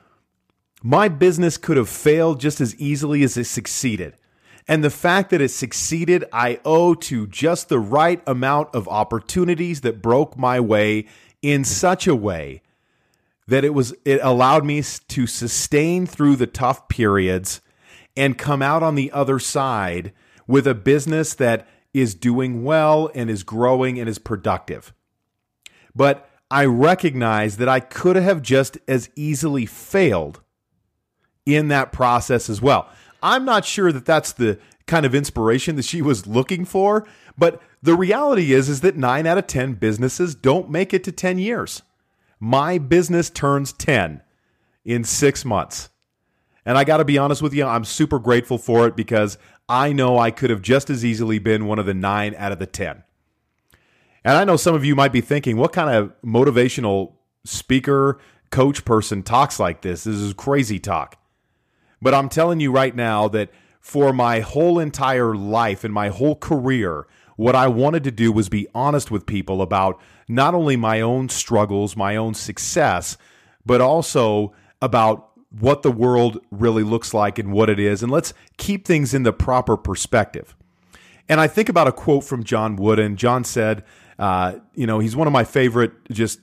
my 0.84 1.08
business 1.08 1.58
could 1.58 1.78
have 1.78 1.90
failed 1.90 2.40
just 2.40 2.60
as 2.60 2.76
easily 2.76 3.24
as 3.24 3.38
it 3.38 3.46
succeeded. 3.46 4.18
And 4.68 4.84
the 4.84 4.90
fact 4.90 5.30
that 5.30 5.42
it 5.42 5.50
succeeded, 5.50 6.26
I 6.34 6.60
owe 6.66 6.96
to 6.96 7.28
just 7.28 7.70
the 7.70 7.80
right 7.80 8.22
amount 8.26 8.74
of 8.74 8.88
opportunities 8.88 9.82
that 9.82 10.02
broke 10.02 10.38
my 10.38 10.60
way 10.60 11.06
in 11.46 11.64
such 11.64 12.08
a 12.08 12.16
way 12.16 12.60
that 13.48 13.64
it 13.64 13.72
was 13.72 13.94
it 14.04 14.20
allowed 14.24 14.66
me 14.66 14.82
to 14.82 15.28
sustain 15.28 16.08
through 16.08 16.36
the 16.36 16.48
tough 16.48 16.88
periods 16.88 17.62
and 18.18 18.36
come 18.36 18.64
out 18.64 18.82
on 18.82 18.96
the 18.96 19.12
other 19.12 19.38
side 19.38 20.12
with 20.48 20.66
a 20.66 20.74
business 20.74 21.36
that 21.36 21.68
is 21.94 22.16
doing 22.16 22.64
well 22.64 23.12
and 23.14 23.30
is 23.30 23.44
growing 23.44 24.00
and 24.00 24.10
is 24.10 24.18
productive. 24.18 24.92
But 25.96 26.28
I 26.50 26.66
recognize 26.66 27.58
that 27.58 27.70
I 27.70 27.80
could 27.80 28.16
have 28.16 28.42
just 28.42 28.80
as 28.88 29.12
easily 29.16 29.68
failed 29.68 30.42
in 31.46 31.68
that 31.68 31.92
process 31.92 32.50
as 32.50 32.60
well. 32.60 32.90
I'm 33.22 33.46
not 33.46 33.66
sure 33.66 33.92
that 33.92 34.06
that's 34.06 34.32
the 34.34 34.58
kind 34.88 35.06
of 35.06 35.14
inspiration 35.14 35.76
that 35.76 35.86
she 35.86 36.02
was 36.02 36.26
looking 36.26 36.66
for, 36.66 37.08
but 37.38 37.62
the 37.86 37.96
reality 37.96 38.52
is 38.52 38.68
is 38.68 38.82
that 38.82 38.98
9 38.98 39.28
out 39.28 39.38
of 39.38 39.48
10 39.48 39.74
businesses 39.76 40.34
don't 40.36 40.70
make 40.70 40.94
it 40.94 41.04
to 41.04 41.12
10 41.12 41.38
years. 41.38 41.84
My 42.40 42.78
business 42.78 43.30
turns 43.30 43.72
10 43.74 44.22
in 44.84 45.04
6 45.04 45.46
months. 45.46 45.90
And 46.66 46.78
I 46.78 46.84
got 46.84 46.98
to 46.98 47.06
be 47.06 47.20
honest 47.20 47.44
with 47.44 47.54
you, 47.54 47.64
I'm 47.64 47.86
super 47.86 48.18
grateful 48.18 48.58
for 48.58 48.88
it 48.88 48.96
because 48.96 49.38
I 49.70 49.94
know 49.94 50.18
I 50.18 50.32
could 50.32 50.50
have 50.50 50.64
just 50.64 50.90
as 50.90 51.06
easily 51.06 51.38
been 51.38 51.68
one 51.68 51.78
of 51.78 51.86
the 51.86 51.94
9 51.94 52.36
out 52.36 52.52
of 52.52 52.58
the 52.58 52.66
10. 52.66 53.04
And 54.24 54.36
I 54.36 54.44
know 54.44 54.58
some 54.58 54.74
of 54.74 54.84
you 54.84 54.96
might 54.96 55.12
be 55.12 55.22
thinking, 55.22 55.58
what 55.58 55.72
kind 55.72 55.96
of 55.96 56.12
motivational 56.24 57.14
speaker, 57.44 58.20
coach 58.50 58.84
person 58.84 59.22
talks 59.22 59.60
like 59.60 59.84
this? 59.84 60.06
This 60.06 60.16
is 60.16 60.34
crazy 60.34 60.80
talk. 60.80 61.22
But 62.02 62.16
I'm 62.16 62.30
telling 62.30 62.60
you 62.60 62.72
right 62.72 62.96
now 62.96 63.28
that 63.28 63.52
for 63.86 64.12
my 64.12 64.40
whole 64.40 64.80
entire 64.80 65.36
life 65.36 65.84
and 65.84 65.94
my 65.94 66.10
whole 66.10 66.36
career, 66.36 67.06
what 67.36 67.54
I 67.54 67.68
wanted 67.68 68.04
to 68.06 68.12
do 68.12 68.32
was 68.32 68.50
be 68.50 68.68
honest 68.74 69.12
with 69.12 69.28
people 69.28 69.62
about 69.62 70.02
not 70.28 70.56
only 70.56 70.76
my 70.76 71.02
own 71.02 71.30
struggles, 71.30 71.96
my 71.96 72.16
own 72.16 72.34
success, 72.34 73.16
but 73.64 73.82
also 73.82 74.56
about 74.82 75.30
what 75.60 75.84
the 75.84 75.92
world 75.92 76.40
really 76.50 76.82
looks 76.82 77.14
like 77.14 77.38
and 77.38 77.54
what 77.54 77.70
it 77.70 77.80
is. 77.80 78.02
And 78.02 78.12
let's 78.12 78.34
keep 78.58 78.88
things 78.88 79.14
in 79.14 79.22
the 79.22 79.32
proper 79.32 79.78
perspective. 79.78 80.56
And 81.30 81.40
I 81.40 81.46
think 81.46 81.70
about 81.70 81.88
a 81.88 81.92
quote 81.92 82.24
from 82.24 82.44
John 82.44 82.78
Wooden. 82.78 83.18
John 83.18 83.44
said, 83.44 83.84
uh, 84.18 84.54
you 84.74 84.88
know, 84.88 84.98
he's 84.98 85.16
one 85.16 85.28
of 85.28 85.34
my 85.34 85.44
favorite 85.44 85.92
just 86.10 86.40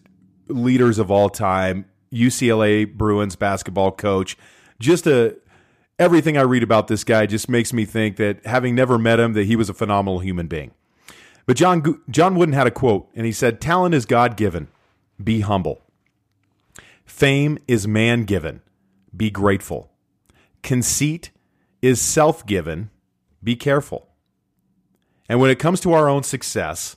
leaders 0.47 1.01
of 1.01 1.11
all 1.11 1.29
time. 1.29 1.87
UCLA 2.13 2.87
Bruins 2.97 3.35
basketball 3.35 3.91
coach. 3.91 4.37
Just 4.79 5.09
a 5.09 5.39
everything 5.99 6.37
I 6.37 6.43
read 6.43 6.63
about 6.63 6.89
this 6.89 7.05
guy 7.05 7.27
just 7.27 7.49
makes 7.49 7.73
me 7.73 7.85
think 7.85 8.17
that 8.17 8.45
having 8.47 8.75
never 8.75 8.99
met 8.99 9.21
him, 9.21 9.33
that 9.35 9.47
he 9.47 9.57
was 9.57 9.69
a 9.69 9.75
phenomenal 9.75 10.21
human 10.21 10.47
being. 10.47 10.73
But 11.47 11.57
John 11.57 12.01
John 12.09 12.37
Wooden 12.37 12.55
had 12.55 12.67
a 12.67 12.71
quote, 12.71 13.09
and 13.15 13.27
he 13.27 13.33
said, 13.33 13.61
"Talent 13.61 13.95
is 13.95 14.07
God 14.07 14.37
given. 14.37 14.69
Be 15.23 15.41
humble. 15.41 15.83
Fame 17.05 17.59
is 17.67 17.87
man 17.87 18.25
given. 18.25 18.61
Be 19.17 19.31
grateful. 19.31 19.91
Conceit 20.63 21.31
is 21.81 22.01
self 22.01 22.47
given. 22.47 22.91
Be 23.43 23.57
careful." 23.57 24.09
And 25.29 25.41
when 25.41 25.51
it 25.51 25.59
comes 25.59 25.81
to 25.81 25.93
our 25.93 26.09
own 26.09 26.23
success, 26.23 26.97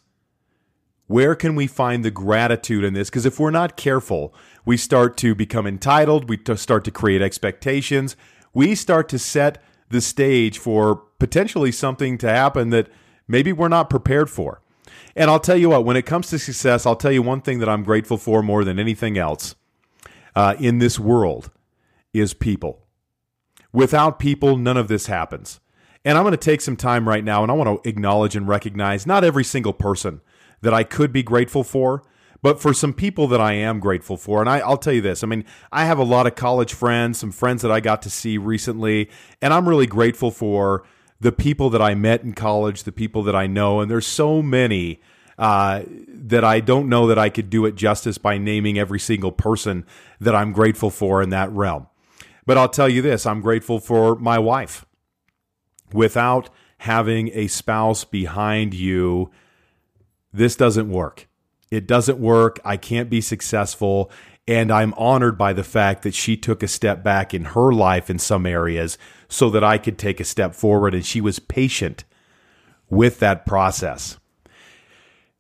where 1.08 1.36
can 1.36 1.56
we 1.56 1.68
find 1.68 2.04
the 2.04 2.12
gratitude 2.12 2.84
in 2.84 2.94
this? 2.94 3.10
Because 3.10 3.26
if 3.26 3.40
we're 3.40 3.52
not 3.52 3.78
careful, 3.78 4.34
we 4.66 4.78
start 4.78 5.18
to 5.18 5.36
become 5.36 5.68
entitled, 5.68 6.30
we 6.30 6.40
start 6.56 6.84
to 6.86 6.92
create 6.92 7.22
expectations, 7.22 8.16
we 8.56 8.74
start 8.74 9.08
to 9.10 9.20
set 9.20 9.62
the 9.90 10.02
stage 10.02 10.58
for 10.58 10.96
potentially 11.20 11.72
something 11.72 12.18
to 12.18 12.28
happen 12.28 12.72
that 12.72 12.90
maybe 13.28 13.54
we're 13.54 13.68
not 13.68 13.90
prepared 13.90 14.30
for. 14.32 14.62
And 15.16 15.30
I'll 15.30 15.40
tell 15.40 15.58
you 15.58 15.70
what, 15.70 15.86
when 15.86 15.96
it 15.96 16.06
comes 16.06 16.30
to 16.30 16.40
success, 16.40 16.86
I'll 16.86 16.96
tell 16.96 17.12
you 17.12 17.22
one 17.22 17.42
thing 17.42 17.60
that 17.60 17.70
I'm 17.70 17.84
grateful 17.84 18.18
for 18.18 18.42
more 18.42 18.64
than 18.64 18.80
anything 18.80 19.18
else 19.18 19.56
uh, 20.36 20.56
in 20.60 20.80
this 20.80 20.98
world 20.98 21.52
is 22.14 22.34
people. 22.34 22.82
Without 23.72 24.20
people, 24.20 24.58
none 24.58 24.78
of 24.78 24.88
this 24.88 25.08
happens. 25.08 25.60
And 26.04 26.18
I'm 26.18 26.24
going 26.24 26.32
to 26.32 26.38
take 26.38 26.62
some 26.62 26.78
time 26.78 27.08
right 27.08 27.24
now 27.24 27.44
and 27.44 27.52
I 27.52 27.56
want 27.56 27.84
to 27.84 27.90
acknowledge 27.90 28.36
and 28.36 28.48
recognize 28.48 29.06
not 29.06 29.24
every 29.24 29.44
single 29.44 29.74
person 29.74 30.22
that 30.62 30.74
I 30.74 30.84
could 30.84 31.12
be 31.12 31.24
grateful 31.24 31.64
for, 31.64 32.04
but 32.46 32.62
for 32.62 32.76
some 32.76 32.94
people 32.94 33.26
that 33.30 33.42
I 33.42 33.54
am 33.54 33.80
grateful 33.80 34.18
for. 34.18 34.40
And 34.40 34.48
I, 34.48 34.64
will 34.70 34.78
tell 34.78 34.94
you 34.94 35.02
this 35.02 35.24
I 35.24 35.26
mean, 35.26 35.46
I 35.72 35.86
have 35.86 35.98
a 35.98 36.04
lot 36.04 36.28
of 36.28 36.36
college 36.36 36.76
friends, 36.76 37.18
some 37.18 37.32
friends 37.32 37.64
that 37.64 37.72
I 37.72 37.80
got 37.80 38.04
to 38.04 38.10
see 38.12 38.38
recently, 38.38 39.10
and 39.42 39.52
I'm 39.52 39.68
really 39.68 39.88
grateful 39.88 40.30
for 40.30 40.86
the 41.20 41.32
people 41.32 41.72
that 41.72 41.82
I 41.82 41.96
met 41.96 42.22
in 42.22 42.34
college, 42.34 42.84
the 42.84 42.92
people 42.92 43.24
that 43.24 43.36
I 43.36 43.48
know. 43.48 43.80
And 43.80 43.90
there's 43.90 44.06
so 44.06 44.44
many. 44.44 45.02
Uh, 45.40 45.82
that 46.08 46.46
I 46.46 46.60
don't 46.60 46.88
know 46.88 47.08
that 47.08 47.20
I 47.20 47.30
could 47.30 47.50
do 47.50 47.66
it 47.66 47.76
justice 47.76 48.18
by 48.18 48.38
naming 48.38 48.80
every 48.80 49.00
single 49.00 49.34
person 49.34 49.86
that 50.22 50.34
I'm 50.34 50.54
grateful 50.54 50.92
for 50.92 51.22
in 51.22 51.32
that 51.32 51.52
realm. 51.52 51.88
But 52.46 52.58
I'll 52.58 52.70
tell 52.70 52.88
you 52.88 53.02
this 53.02 53.26
I'm 53.26 53.42
grateful 53.42 53.80
for 53.80 54.16
my 54.16 54.38
wife. 54.38 54.86
Without 55.92 56.52
having 56.78 57.32
a 57.34 57.48
spouse 57.48 58.06
behind 58.06 58.76
you 58.76 59.32
this 60.32 60.56
doesn't 60.56 60.90
work. 60.90 61.28
It 61.72 61.88
doesn't 61.88 62.20
work. 62.20 62.60
I 62.64 62.78
can't 62.78 63.10
be 63.10 63.22
successful. 63.22 64.12
And 64.48 64.72
I'm 64.72 64.94
honored 64.94 65.38
by 65.38 65.54
the 65.54 65.64
fact 65.64 66.04
that 66.04 66.14
she 66.14 66.38
took 66.38 66.62
a 66.62 66.68
step 66.68 67.04
back 67.04 67.34
in 67.34 67.46
her 67.46 67.72
life 67.72 68.10
in 68.10 68.20
some 68.20 68.46
areas 68.46 68.98
so 69.28 69.50
that 69.50 69.64
I 69.64 69.78
could 69.78 69.98
take 69.98 70.20
a 70.20 70.26
step 70.26 70.54
forward. 70.54 70.94
And 70.94 71.06
she 71.06 71.20
was 71.20 71.40
patient 71.40 72.04
with 72.90 73.20
that 73.20 73.46
process. 73.46 74.20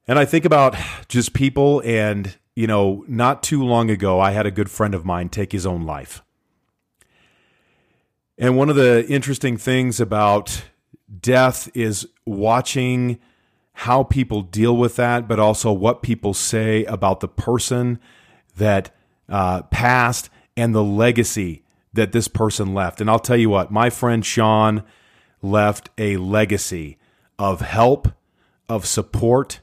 And 0.08 0.18
I 0.20 0.26
think 0.26 0.46
about 0.46 0.76
just 1.08 1.34
people, 1.34 1.82
and, 1.86 2.36
you 2.56 2.68
know, 2.68 3.04
not 3.08 3.44
too 3.44 3.64
long 3.64 3.90
ago, 3.90 4.20
I 4.20 4.32
had 4.32 4.46
a 4.46 4.52
good 4.52 4.70
friend 4.70 4.94
of 4.94 5.06
mine 5.06 5.30
take 5.30 5.52
his 5.52 5.66
own 5.66 5.84
life. 5.84 6.24
And 8.38 8.58
one 8.58 8.70
of 8.70 8.76
the 8.76 9.06
interesting 9.08 9.58
things 9.58 10.00
about 10.00 10.66
death 11.22 11.70
is 11.74 12.08
watching 12.26 13.20
how 13.80 14.04
people 14.04 14.42
deal 14.42 14.76
with 14.76 14.96
that, 14.96 15.28
but 15.28 15.40
also 15.40 15.72
what 15.72 16.02
people 16.02 16.34
say 16.34 16.86
about 16.86 17.20
the 17.20 17.28
person 17.28 18.00
that 18.56 18.90
uh, 19.28 19.64
passed 19.64 20.30
and 20.56 20.74
the 20.74 20.84
legacy 20.84 21.64
that 21.94 22.14
this 22.14 22.28
person 22.28 22.74
left. 22.74 23.02
And 23.02 23.10
I'll 23.10 23.20
tell 23.20 23.38
you 23.38 23.50
what, 23.50 23.72
my 23.72 23.90
friend 23.90 24.26
Sean 24.26 24.84
left 25.42 25.90
a 25.98 26.16
legacy 26.18 26.98
of 27.38 27.62
help, 27.62 28.08
of 28.70 28.86
support, 28.86 29.60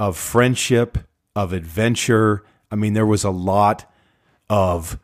of 0.00 0.16
friendship, 0.16 0.98
of 1.34 1.52
adventure. 1.52 2.42
I 2.70 2.76
mean, 2.76 2.94
there 2.94 3.06
was 3.06 3.22
a 3.24 3.30
lot 3.30 3.90
of 4.48 4.98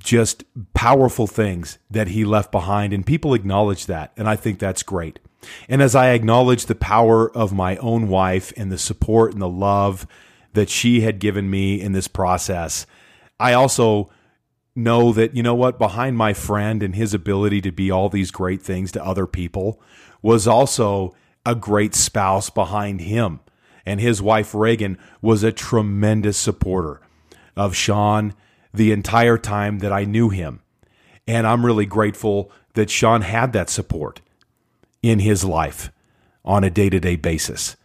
just 0.00 0.44
powerful 0.74 1.28
things 1.28 1.78
that 1.88 2.08
he 2.08 2.24
left 2.24 2.50
behind, 2.50 2.92
and 2.92 3.06
people 3.06 3.32
acknowledge 3.32 3.86
that. 3.86 4.12
And 4.16 4.28
I 4.28 4.34
think 4.36 4.58
that's 4.58 4.82
great. 4.82 5.20
And 5.68 5.82
as 5.82 5.94
I 5.94 6.10
acknowledge 6.10 6.66
the 6.66 6.74
power 6.74 7.30
of 7.36 7.52
my 7.52 7.76
own 7.76 8.08
wife 8.08 8.52
and 8.56 8.70
the 8.70 8.78
support 8.78 9.32
and 9.32 9.42
the 9.42 9.48
love 9.48 10.06
that 10.52 10.70
she 10.70 11.00
had 11.00 11.18
given 11.18 11.50
me 11.50 11.80
in 11.80 11.92
this 11.92 12.08
process, 12.08 12.86
I 13.38 13.52
also 13.52 14.10
know 14.76 15.12
that, 15.12 15.36
you 15.36 15.42
know 15.42 15.54
what, 15.54 15.78
behind 15.78 16.16
my 16.16 16.32
friend 16.32 16.82
and 16.82 16.94
his 16.94 17.14
ability 17.14 17.60
to 17.62 17.72
be 17.72 17.90
all 17.90 18.08
these 18.08 18.30
great 18.30 18.62
things 18.62 18.92
to 18.92 19.04
other 19.04 19.26
people 19.26 19.80
was 20.22 20.46
also 20.46 21.14
a 21.46 21.54
great 21.54 21.94
spouse 21.94 22.50
behind 22.50 23.00
him. 23.02 23.40
And 23.86 24.00
his 24.00 24.22
wife, 24.22 24.54
Reagan, 24.54 24.98
was 25.20 25.42
a 25.42 25.52
tremendous 25.52 26.38
supporter 26.38 27.00
of 27.56 27.76
Sean 27.76 28.34
the 28.72 28.92
entire 28.92 29.38
time 29.38 29.80
that 29.80 29.92
I 29.92 30.04
knew 30.04 30.30
him. 30.30 30.60
And 31.26 31.46
I'm 31.46 31.64
really 31.64 31.86
grateful 31.86 32.50
that 32.74 32.90
Sean 32.90 33.22
had 33.22 33.52
that 33.52 33.70
support 33.70 34.20
in 35.04 35.18
his 35.18 35.44
life 35.44 35.92
on 36.46 36.64
a 36.64 36.70
day 36.70 36.88
to 36.88 36.98
day 36.98 37.14
basis. 37.14 37.76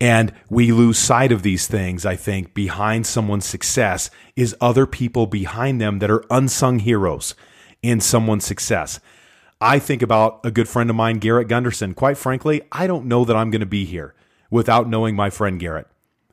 And 0.00 0.32
we 0.48 0.70
lose 0.70 0.96
sight 0.96 1.32
of 1.32 1.42
these 1.42 1.66
things, 1.66 2.06
I 2.06 2.14
think, 2.14 2.54
behind 2.54 3.04
someone's 3.04 3.46
success 3.46 4.10
is 4.36 4.54
other 4.60 4.86
people 4.86 5.26
behind 5.26 5.80
them 5.80 5.98
that 5.98 6.10
are 6.10 6.24
unsung 6.30 6.78
heroes 6.78 7.34
in 7.82 8.00
someone's 8.00 8.44
success. 8.44 9.00
I 9.60 9.80
think 9.80 10.02
about 10.02 10.38
a 10.44 10.52
good 10.52 10.68
friend 10.68 10.88
of 10.88 10.94
mine, 10.94 11.18
Garrett 11.18 11.48
Gunderson. 11.48 11.94
Quite 11.94 12.16
frankly, 12.16 12.62
I 12.70 12.86
don't 12.86 13.06
know 13.06 13.24
that 13.24 13.34
I'm 13.34 13.50
going 13.50 13.58
to 13.58 13.66
be 13.66 13.84
here 13.84 14.14
without 14.48 14.88
knowing 14.88 15.16
my 15.16 15.30
friend 15.30 15.58
Garrett. 15.58 15.88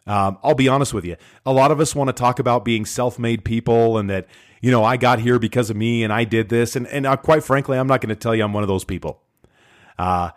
Um, 0.06 0.38
I'll 0.44 0.54
be 0.54 0.68
honest 0.68 0.94
with 0.94 1.06
you. 1.06 1.16
A 1.44 1.52
lot 1.52 1.72
of 1.72 1.80
us 1.80 1.96
want 1.96 2.10
to 2.10 2.14
talk 2.14 2.38
about 2.38 2.64
being 2.64 2.86
self 2.86 3.18
made 3.18 3.44
people 3.44 3.98
and 3.98 4.08
that, 4.12 4.28
you 4.62 4.70
know, 4.70 4.84
I 4.84 4.98
got 4.98 5.18
here 5.18 5.40
because 5.40 5.72
of 5.72 5.76
me 5.76 6.04
and 6.04 6.14
I 6.14 6.24
did 6.24 6.50
this. 6.50 6.76
And, 6.76 6.86
and 6.90 7.08
uh, 7.08 7.18
quite 7.18 7.44
frankly, 7.44 7.80
I'm 7.80 7.88
not 7.88 8.02
going 8.02 8.10
to 8.10 8.16
tell 8.16 8.36
you 8.36 8.44
I'm 8.44 8.54
one 8.54 8.62
of 8.62 8.70
those 8.70 8.84
people. 8.84 9.24
Uh, 9.98 10.32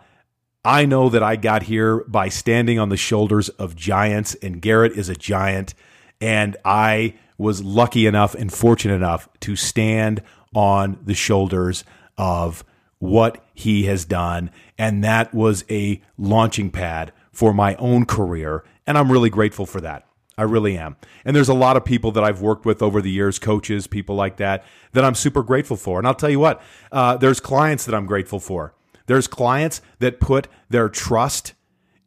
I 0.63 0.85
know 0.85 1.09
that 1.09 1.23
I 1.23 1.35
got 1.35 1.63
here 1.63 2.03
by 2.05 2.29
standing 2.29 2.79
on 2.79 2.89
the 2.89 2.97
shoulders 2.97 3.49
of 3.49 3.75
giants, 3.75 4.35
and 4.35 4.61
Garrett 4.61 4.93
is 4.93 5.09
a 5.09 5.15
giant. 5.15 5.73
And 6.21 6.57
I 6.65 7.15
was 7.37 7.63
lucky 7.63 8.05
enough 8.05 8.35
and 8.35 8.51
fortunate 8.51 8.95
enough 8.95 9.29
to 9.41 9.55
stand 9.55 10.21
on 10.53 10.99
the 11.03 11.13
shoulders 11.13 11.85
of 12.17 12.65
what 12.99 13.43
he 13.53 13.83
has 13.83 14.03
done. 14.03 14.51
And 14.77 15.03
that 15.03 15.33
was 15.33 15.63
a 15.69 16.01
launching 16.17 16.69
pad 16.69 17.13
for 17.31 17.53
my 17.53 17.75
own 17.75 18.05
career. 18.05 18.65
And 18.85 18.97
I'm 18.97 19.11
really 19.11 19.29
grateful 19.29 19.65
for 19.65 19.79
that. 19.81 20.05
I 20.37 20.43
really 20.43 20.77
am. 20.77 20.97
And 21.25 21.35
there's 21.35 21.49
a 21.49 21.53
lot 21.53 21.77
of 21.77 21.83
people 21.83 22.11
that 22.13 22.23
I've 22.23 22.41
worked 22.41 22.65
with 22.65 22.81
over 22.81 23.01
the 23.01 23.11
years, 23.11 23.39
coaches, 23.39 23.87
people 23.87 24.15
like 24.15 24.37
that, 24.37 24.65
that 24.93 25.03
I'm 25.03 25.15
super 25.15 25.43
grateful 25.43 25.77
for. 25.77 25.97
And 25.97 26.07
I'll 26.07 26.13
tell 26.13 26.29
you 26.29 26.39
what, 26.39 26.61
uh, 26.91 27.17
there's 27.17 27.39
clients 27.39 27.85
that 27.85 27.95
I'm 27.95 28.05
grateful 28.05 28.39
for. 28.39 28.73
There's 29.09 29.27
clients 29.27 29.81
that 29.97 30.19
put 30.19 30.47
their 30.69 30.87
trust 30.87 31.53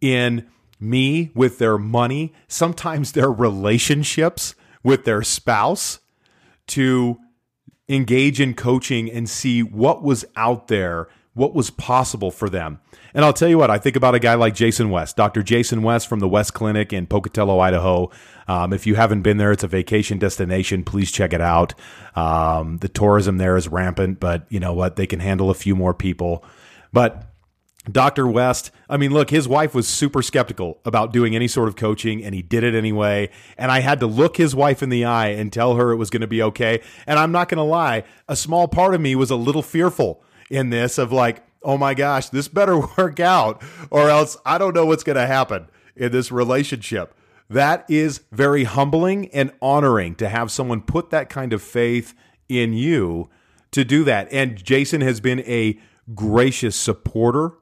in 0.01 0.47
me 0.79 1.33
with 1.35 1.59
their 1.59 1.77
money, 1.77 2.33
sometimes 2.47 3.11
their 3.11 3.29
relationships 3.29 4.55
with 4.85 5.05
their 5.05 5.25
spouse 5.25 5.99
to 6.69 7.19
engage 7.89 8.41
in 8.41 8.55
coaching 8.55 9.11
and 9.11 9.29
see 9.29 9.65
what 9.65 10.05
was 10.05 10.25
out 10.37 10.69
there, 10.69 11.09
what 11.35 11.57
was 11.57 11.71
possible 11.71 12.31
for 12.31 12.49
them. 12.49 12.79
And 13.15 13.25
I'll 13.25 13.33
tell 13.33 13.49
you 13.49 13.59
what, 13.59 13.69
I 13.69 13.79
think 13.79 13.97
about 13.97 14.15
a 14.15 14.21
guy 14.21 14.35
like 14.35 14.55
Jason 14.55 14.89
West, 14.89 15.17
Dr. 15.17 15.43
Jason 15.43 15.83
West 15.83 16.07
from 16.07 16.21
the 16.21 16.29
West 16.29 16.55
Clinic 16.55 16.93
in 16.93 17.09
Pocatello, 17.09 17.59
Idaho. 17.59 18.13
Um, 18.47 18.73
if 18.73 18.87
you 18.87 18.95
haven't 18.95 19.23
been 19.23 19.39
there, 19.39 19.51
it's 19.51 19.65
a 19.65 19.69
vacation 19.69 20.19
destination. 20.19 20.85
Please 20.85 21.11
check 21.11 21.33
it 21.33 21.41
out. 21.41 21.75
Um, 22.15 22.77
the 22.77 22.89
tourism 22.89 23.39
there 23.39 23.57
is 23.57 23.67
rampant, 23.67 24.21
but 24.21 24.47
you 24.51 24.61
know 24.61 24.73
what? 24.73 24.95
They 24.95 25.09
can 25.09 25.19
handle 25.19 25.51
a 25.51 25.55
few 25.55 25.75
more 25.75 25.95
people. 25.95 26.45
But 26.93 27.27
Dr. 27.91 28.29
West, 28.29 28.71
I 28.89 28.97
mean, 28.97 29.13
look, 29.13 29.31
his 29.31 29.49
wife 29.49 29.75
was 29.75 29.89
super 29.89 30.23
skeptical 30.23 30.81
about 30.85 31.13
doing 31.13 31.35
any 31.35 31.49
sort 31.49 31.69
of 31.69 31.75
coaching, 31.75 32.23
and 32.23 32.35
he 32.35 32.43
did 32.43 32.63
it 32.63 32.75
anyway. 32.75 33.31
And 33.59 33.73
I 33.73 33.81
had 33.81 33.99
to 34.01 34.07
look 34.07 34.37
his 34.37 34.55
wife 34.55 34.83
in 34.83 34.89
the 34.89 35.05
eye 35.05 35.29
and 35.29 35.53
tell 35.53 35.75
her 35.75 35.91
it 35.91 35.97
was 35.97 36.11
going 36.11 36.21
to 36.21 36.29
be 36.29 36.43
okay. 36.43 36.81
And 37.07 37.19
I'm 37.19 37.33
not 37.33 37.49
going 37.49 37.59
to 37.59 37.65
lie, 37.65 38.05
a 38.29 38.37
small 38.37 38.69
part 38.69 38.95
of 38.95 39.01
me 39.01 39.17
was 39.17 39.31
a 39.31 39.37
little 39.37 39.63
fearful 39.63 40.23
in 40.49 40.71
this 40.71 40.97
of 40.97 41.11
like, 41.11 41.43
oh 41.65 41.77
my 41.77 41.95
gosh, 41.95 42.29
this 42.29 42.47
better 42.47 42.79
work 42.99 43.19
out, 43.19 43.63
or 43.91 44.09
else 44.09 44.37
I 44.47 44.59
don't 44.59 44.75
know 44.75 44.87
what's 44.87 45.05
going 45.05 45.17
to 45.17 45.27
happen 45.27 45.67
in 45.97 46.13
this 46.13 46.31
relationship. 46.31 47.15
That 47.51 47.85
is 47.91 48.23
very 48.31 48.65
humbling 48.65 49.29
and 49.31 49.53
honoring 49.61 50.15
to 50.17 50.29
have 50.29 50.51
someone 50.51 50.83
put 50.83 51.11
that 51.11 51.29
kind 51.29 51.53
of 51.53 51.63
faith 51.63 52.15
in 52.49 52.73
you 52.73 53.29
to 53.73 53.85
do 53.85 54.05
that. 54.05 54.29
And 54.33 54.63
Jason 54.63 55.01
has 55.01 55.21
been 55.21 55.41
a 55.41 55.79
gracious 56.15 56.77
supporter 56.77 57.53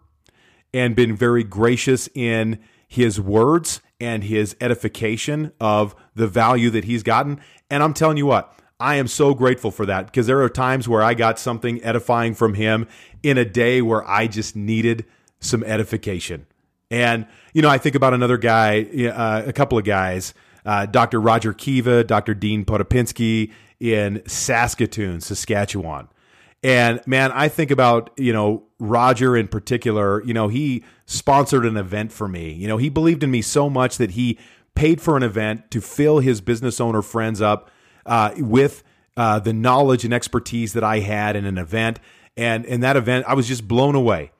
and 0.72 0.94
been 0.94 1.16
very 1.16 1.44
gracious 1.44 2.08
in 2.14 2.58
his 2.86 3.20
words 3.20 3.80
and 4.00 4.24
his 4.24 4.56
edification 4.60 5.52
of 5.60 5.94
the 6.14 6.26
value 6.26 6.70
that 6.70 6.84
he's 6.84 7.02
gotten. 7.02 7.40
And 7.68 7.82
I'm 7.82 7.94
telling 7.94 8.16
you 8.16 8.26
what, 8.26 8.58
I 8.80 8.96
am 8.96 9.06
so 9.06 9.34
grateful 9.34 9.70
for 9.70 9.84
that 9.86 10.06
because 10.06 10.26
there 10.26 10.40
are 10.42 10.48
times 10.48 10.88
where 10.88 11.02
I 11.02 11.14
got 11.14 11.38
something 11.38 11.82
edifying 11.84 12.34
from 12.34 12.54
him 12.54 12.88
in 13.22 13.36
a 13.36 13.44
day 13.44 13.82
where 13.82 14.08
I 14.08 14.26
just 14.26 14.56
needed 14.56 15.04
some 15.38 15.62
edification. 15.64 16.46
And, 16.90 17.26
you 17.52 17.62
know, 17.62 17.68
I 17.68 17.78
think 17.78 17.94
about 17.94 18.14
another 18.14 18.38
guy, 18.38 18.82
uh, 18.82 19.42
a 19.46 19.52
couple 19.52 19.78
of 19.78 19.84
guys, 19.84 20.34
uh, 20.64 20.86
Dr. 20.86 21.20
Roger 21.20 21.52
Kiva, 21.52 22.04
Dr. 22.04 22.34
Dean 22.34 22.64
Potapinski 22.64 23.52
in 23.78 24.22
Saskatoon, 24.26 25.20
Saskatchewan. 25.20 26.08
And 26.62 27.00
man, 27.06 27.32
I 27.32 27.48
think 27.48 27.70
about, 27.70 28.10
you 28.16 28.32
know, 28.32 28.64
Roger 28.78 29.36
in 29.36 29.48
particular, 29.48 30.22
you 30.24 30.34
know, 30.34 30.48
he 30.48 30.84
sponsored 31.06 31.64
an 31.64 31.76
event 31.76 32.12
for 32.12 32.28
me. 32.28 32.52
You 32.52 32.68
know, 32.68 32.76
he 32.76 32.88
believed 32.88 33.22
in 33.22 33.30
me 33.30 33.42
so 33.42 33.70
much 33.70 33.96
that 33.98 34.12
he 34.12 34.38
paid 34.74 35.00
for 35.00 35.16
an 35.16 35.22
event 35.22 35.70
to 35.70 35.80
fill 35.80 36.18
his 36.20 36.40
business 36.40 36.80
owner 36.80 37.02
friends 37.02 37.40
up 37.40 37.70
uh, 38.06 38.32
with 38.36 38.82
uh, 39.16 39.38
the 39.38 39.52
knowledge 39.52 40.04
and 40.04 40.12
expertise 40.12 40.74
that 40.74 40.84
I 40.84 41.00
had 41.00 41.34
in 41.34 41.44
an 41.46 41.58
event. 41.58 41.98
And 42.36 42.64
in 42.64 42.80
that 42.80 42.96
event, 42.96 43.24
I 43.26 43.34
was 43.34 43.48
just 43.48 43.66
blown 43.66 43.94
away 43.94 44.32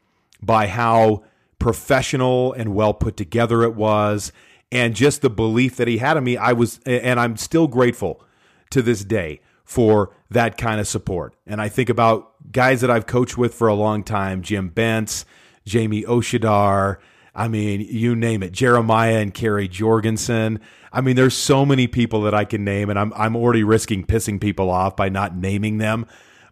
by 0.43 0.67
how 0.67 1.25
professional 1.59 2.53
and 2.53 2.75
well 2.75 2.95
put 2.95 3.17
together 3.17 3.63
it 3.63 3.75
was 3.75 4.33
and 4.73 4.95
just 4.95 5.21
the 5.21 5.31
belief 5.31 5.77
that 5.77 5.89
he 5.89 5.99
had 5.99 6.17
in 6.17 6.25
me. 6.25 6.37
I 6.37 6.53
was, 6.53 6.81
and 6.87 7.19
I'm 7.19 7.37
still 7.37 7.67
grateful 7.67 8.23
to 8.71 8.83
this 8.83 9.05
day 9.05 9.41
for 9.71 10.11
that 10.31 10.59
kind 10.59 10.81
of 10.81 10.89
support. 10.89 11.33
And 11.47 11.61
I 11.61 11.69
think 11.69 11.89
about 11.91 12.33
guys 12.51 12.81
that 12.81 12.91
I've 12.91 13.07
coached 13.07 13.39
with 13.39 13.55
for 13.55 13.69
a 13.69 13.75
long 13.75 14.03
time 14.03 14.43
Jim 14.43 14.69
Bentz, 14.69 15.25
Jamie 15.65 16.03
Oshadar. 16.03 16.97
I 17.37 17.47
mean, 17.47 17.81
you 17.81 18.17
name 18.17 18.43
it, 18.43 18.51
Jeremiah 18.51 19.19
and 19.19 19.33
Carrie 19.33 19.69
Jorgensen. 19.69 20.59
I 20.93 21.01
mean, 21.03 21.15
there's 21.15 21.37
so 21.37 21.65
many 21.65 21.87
people 21.87 22.23
that 22.23 22.35
I 22.35 22.45
can 22.45 22.65
name, 22.65 22.91
and 22.91 22.99
I'm, 22.99 23.13
I'm 23.15 23.37
already 23.37 23.63
risking 23.63 24.05
pissing 24.05 24.41
people 24.41 24.71
off 24.71 24.97
by 24.97 25.09
not 25.09 25.37
naming 25.37 25.79
them. 25.79 26.05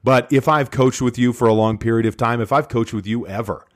But 0.04 0.32
if 0.32 0.46
I've 0.46 0.70
coached 0.70 1.02
with 1.02 1.18
you 1.18 1.32
for 1.32 1.48
a 1.48 1.52
long 1.52 1.76
period 1.76 2.06
of 2.06 2.16
time, 2.16 2.40
if 2.40 2.52
I've 2.52 2.68
coached 2.68 2.94
with 2.94 3.04
you 3.04 3.26
ever, 3.26 3.66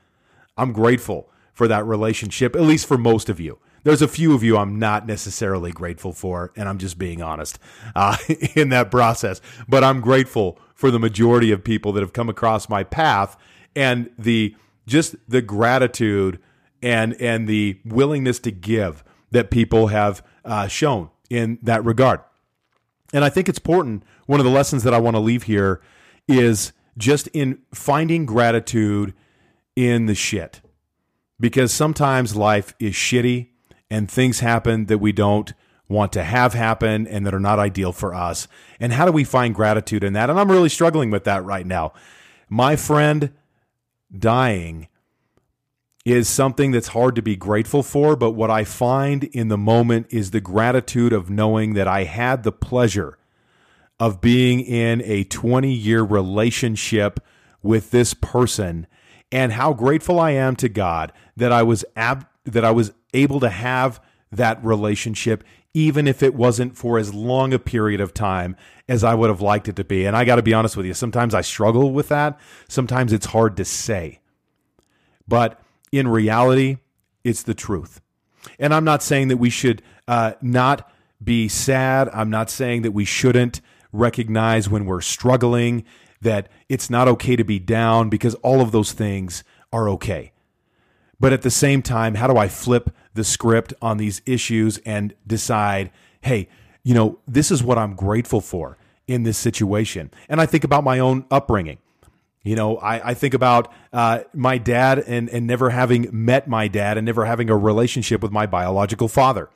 I'm 0.55 0.71
grateful 0.71 1.29
for 1.51 1.67
that 1.67 1.85
relationship, 1.85 2.55
at 2.55 2.61
least 2.61 2.87
for 2.87 2.97
most 2.97 3.27
of 3.27 3.41
you 3.41 3.59
there's 3.83 4.01
a 4.01 4.07
few 4.07 4.33
of 4.33 4.43
you 4.43 4.57
I'm 4.57 4.79
not 4.79 5.05
necessarily 5.05 5.71
grateful 5.71 6.13
for, 6.13 6.51
and 6.55 6.67
I'm 6.67 6.77
just 6.77 6.97
being 6.97 7.21
honest 7.21 7.59
uh, 7.95 8.17
in 8.55 8.69
that 8.69 8.91
process. 8.91 9.41
But 9.67 9.83
I'm 9.83 10.01
grateful 10.01 10.59
for 10.73 10.91
the 10.91 10.99
majority 10.99 11.51
of 11.51 11.63
people 11.63 11.91
that 11.93 12.01
have 12.01 12.13
come 12.13 12.29
across 12.29 12.69
my 12.69 12.83
path 12.83 13.37
and 13.75 14.09
the 14.17 14.55
just 14.85 15.15
the 15.27 15.41
gratitude 15.41 16.39
and 16.81 17.19
and 17.21 17.47
the 17.47 17.79
willingness 17.85 18.39
to 18.39 18.51
give 18.51 19.03
that 19.31 19.49
people 19.49 19.87
have 19.87 20.25
uh, 20.45 20.67
shown 20.67 21.09
in 21.29 21.57
that 21.61 21.83
regard. 21.83 22.21
And 23.13 23.23
I 23.23 23.29
think 23.29 23.47
it's 23.47 23.59
important. 23.59 24.03
One 24.25 24.39
of 24.39 24.45
the 24.45 24.51
lessons 24.51 24.83
that 24.83 24.93
I 24.93 24.99
want 24.99 25.15
to 25.15 25.19
leave 25.19 25.43
here 25.43 25.81
is 26.27 26.73
just 26.97 27.27
in 27.27 27.59
finding 27.73 28.25
gratitude 28.25 29.13
in 29.75 30.05
the 30.05 30.15
shit. 30.15 30.61
Because 31.39 31.73
sometimes 31.73 32.35
life 32.35 32.73
is 32.79 32.93
shitty 32.93 33.49
and 33.93 34.09
things 34.09 34.39
happen 34.39 34.87
that 34.87 34.97
we 34.97 35.11
don't 35.11 35.53
want 35.87 36.11
to 36.13 36.23
have 36.23 36.55
happen 36.55 37.05
and 37.05 37.27
that 37.27 37.33
are 37.35 37.39
not 37.39 37.59
ideal 37.59 37.91
for 37.91 38.11
us. 38.11 38.47
And 38.79 38.91
how 38.91 39.05
do 39.05 39.11
we 39.11 39.23
find 39.23 39.53
gratitude 39.53 40.03
in 40.03 40.13
that? 40.13 40.31
And 40.31 40.39
I'm 40.39 40.49
really 40.49 40.69
struggling 40.69 41.11
with 41.11 41.25
that 41.25 41.45
right 41.45 41.65
now. 41.65 41.93
My 42.49 42.75
friend 42.75 43.31
dying 44.11 44.87
is 46.05 46.27
something 46.27 46.71
that's 46.71 46.87
hard 46.87 47.15
to 47.17 47.21
be 47.21 47.35
grateful 47.35 47.83
for, 47.83 48.15
but 48.15 48.31
what 48.31 48.49
I 48.49 48.63
find 48.63 49.25
in 49.25 49.49
the 49.49 49.59
moment 49.59 50.07
is 50.09 50.31
the 50.31 50.41
gratitude 50.41 51.13
of 51.13 51.29
knowing 51.29 51.75
that 51.75 51.87
I 51.87 52.05
had 52.05 52.41
the 52.41 52.51
pleasure 52.51 53.19
of 53.99 54.21
being 54.21 54.59
in 54.59 55.03
a 55.05 55.23
20 55.25 55.71
year 55.71 56.01
relationship 56.01 57.19
with 57.61 57.91
this 57.91 58.15
person 58.15 58.87
and 59.31 59.51
how 59.51 59.71
grateful 59.71 60.19
I 60.19 60.31
am 60.31 60.55
to 60.55 60.67
God 60.67 61.13
that 61.37 61.51
I 61.51 61.61
was 61.61 61.85
ab- 61.95 62.25
that 62.45 62.65
I 62.65 62.71
was 62.71 62.93
able 63.13 63.39
to 63.39 63.49
have 63.49 64.01
that 64.31 64.63
relationship, 64.63 65.43
even 65.73 66.07
if 66.07 66.21
it 66.21 66.35
wasn't 66.35 66.77
for 66.77 66.97
as 66.97 67.13
long 67.13 67.53
a 67.53 67.59
period 67.59 68.01
of 68.01 68.13
time 68.13 68.55
as 68.87 69.03
I 69.03 69.15
would 69.15 69.29
have 69.29 69.41
liked 69.41 69.67
it 69.67 69.75
to 69.77 69.83
be. 69.83 70.05
And 70.05 70.15
I 70.15 70.25
got 70.25 70.35
to 70.35 70.43
be 70.43 70.53
honest 70.53 70.75
with 70.75 70.85
you, 70.85 70.93
sometimes 70.93 71.33
I 71.33 71.41
struggle 71.41 71.91
with 71.91 72.09
that. 72.09 72.39
Sometimes 72.67 73.13
it's 73.13 73.27
hard 73.27 73.57
to 73.57 73.65
say. 73.65 74.19
But 75.27 75.59
in 75.91 76.07
reality, 76.07 76.77
it's 77.23 77.43
the 77.43 77.53
truth. 77.53 78.01
And 78.59 78.73
I'm 78.73 78.83
not 78.83 79.01
saying 79.01 79.29
that 79.29 79.37
we 79.37 79.49
should 79.49 79.81
uh, 80.07 80.33
not 80.41 80.91
be 81.23 81.47
sad. 81.47 82.09
I'm 82.09 82.29
not 82.29 82.49
saying 82.49 82.81
that 82.81 82.91
we 82.91 83.05
shouldn't 83.05 83.61
recognize 83.93 84.69
when 84.69 84.85
we're 84.85 85.01
struggling, 85.01 85.85
that 86.21 86.49
it's 86.67 86.89
not 86.89 87.07
okay 87.07 87.35
to 87.37 87.45
be 87.45 87.59
down, 87.59 88.09
because 88.09 88.35
all 88.35 88.59
of 88.59 88.71
those 88.71 88.91
things 88.91 89.43
are 89.71 89.87
okay. 89.89 90.32
But 91.23 91.31
at 91.31 91.41
the 91.41 91.49
same 91.49 91.81
time, 91.81 92.15
how 92.15 92.27
do 92.27 92.35
I 92.35 92.49
flip 92.49 92.89
the 93.13 93.23
script 93.23 93.73
on 93.81 93.95
these 93.95 94.21
issues 94.25 94.79
and 94.79 95.13
decide, 95.25 95.89
hey, 96.19 96.49
you 96.83 96.93
know, 96.93 97.17
this 97.25 97.49
is 97.49 97.63
what 97.63 97.77
I'm 97.77 97.95
grateful 97.95 98.41
for 98.41 98.77
in 99.07 99.23
this 99.23 99.37
situation? 99.37 100.11
And 100.27 100.41
I 100.41 100.45
think 100.45 100.65
about 100.65 100.83
my 100.83 100.99
own 100.99 101.23
upbringing. 101.31 101.77
You 102.43 102.57
know, 102.57 102.75
I, 102.75 103.11
I 103.11 103.13
think 103.13 103.33
about 103.33 103.71
uh, 103.93 104.23
my 104.33 104.57
dad 104.57 104.99
and, 104.99 105.29
and 105.29 105.47
never 105.47 105.69
having 105.69 106.09
met 106.11 106.49
my 106.49 106.67
dad 106.67 106.97
and 106.97 107.05
never 107.05 107.23
having 107.23 107.49
a 107.49 107.55
relationship 107.55 108.21
with 108.21 108.33
my 108.33 108.45
biological 108.45 109.07
father. 109.07 109.49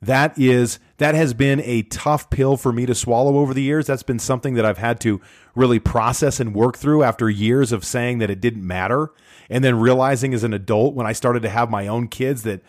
That 0.00 0.38
is 0.38 0.78
that 0.98 1.16
has 1.16 1.34
been 1.34 1.60
a 1.62 1.82
tough 1.82 2.30
pill 2.30 2.56
for 2.56 2.72
me 2.72 2.86
to 2.86 2.94
swallow 2.94 3.38
over 3.38 3.52
the 3.52 3.62
years. 3.62 3.88
That's 3.88 4.04
been 4.04 4.20
something 4.20 4.54
that 4.54 4.64
I've 4.64 4.78
had 4.78 5.00
to 5.00 5.20
really 5.56 5.80
process 5.80 6.38
and 6.38 6.54
work 6.54 6.78
through 6.78 7.02
after 7.02 7.28
years 7.28 7.72
of 7.72 7.84
saying 7.84 8.18
that 8.18 8.30
it 8.30 8.40
didn't 8.40 8.64
matter 8.64 9.10
and 9.50 9.64
then 9.64 9.78
realizing 9.78 10.34
as 10.34 10.44
an 10.44 10.52
adult 10.52 10.94
when 10.94 11.06
I 11.06 11.12
started 11.12 11.42
to 11.42 11.48
have 11.48 11.70
my 11.70 11.86
own 11.86 12.08
kids 12.08 12.42
that, 12.42 12.60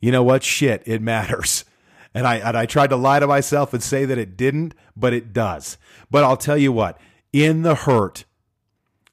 you 0.00 0.10
know 0.10 0.22
what, 0.22 0.42
shit, 0.42 0.82
it 0.86 1.02
matters. 1.02 1.64
And 2.14 2.26
I 2.26 2.36
and 2.36 2.58
I 2.58 2.66
tried 2.66 2.90
to 2.90 2.96
lie 2.96 3.20
to 3.20 3.26
myself 3.26 3.72
and 3.72 3.82
say 3.82 4.04
that 4.04 4.18
it 4.18 4.36
didn't, 4.36 4.74
but 4.94 5.14
it 5.14 5.32
does. 5.32 5.78
But 6.10 6.24
I'll 6.24 6.36
tell 6.36 6.58
you 6.58 6.70
what, 6.70 7.00
in 7.32 7.62
the 7.62 7.74
hurt, 7.74 8.26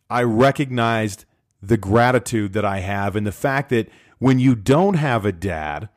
I 0.10 0.24
recognized 0.24 1.24
the 1.62 1.78
gratitude 1.78 2.52
that 2.52 2.66
I 2.66 2.80
have 2.80 3.16
and 3.16 3.26
the 3.26 3.32
fact 3.32 3.70
that 3.70 3.88
when 4.18 4.38
you 4.38 4.54
don't 4.54 4.96
have 4.96 5.26
a 5.26 5.32
dad, 5.32 5.88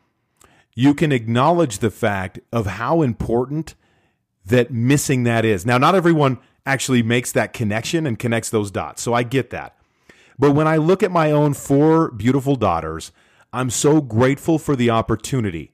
you 0.75 0.95
can 0.95 1.13
acknowledge 1.13 1.79
the 1.79 1.91
fact 1.91 2.39
of 2.53 2.67
how 2.67 3.03
important 3.03 3.75
that 4.45 4.71
missing 4.71 5.25
that 5.25 5.45
is. 5.45 5.67
Now, 5.67 5.79
not 5.79 5.95
everyone 5.95 6.39
actually 6.65 7.03
makes 7.03 7.33
that 7.33 7.53
connection 7.53 8.07
and 8.07 8.19
connects 8.19 8.51
those 8.51 8.71
dots. 8.71 9.03
So 9.03 9.13
I 9.13 9.23
get 9.23 9.51
that. 9.51 9.77
But 10.39 10.53
when 10.53 10.67
I 10.67 10.77
look 10.77 11.03
at 11.03 11.11
my 11.11 11.31
own 11.31 11.55
four 11.55 12.11
beautiful 12.11 12.57
daughters, 12.57 13.13
I'm 13.53 13.71
so 13.71 14.01
grateful 14.01 14.59
for 14.59 14.77
the 14.77 14.91
opportunity 14.91 15.73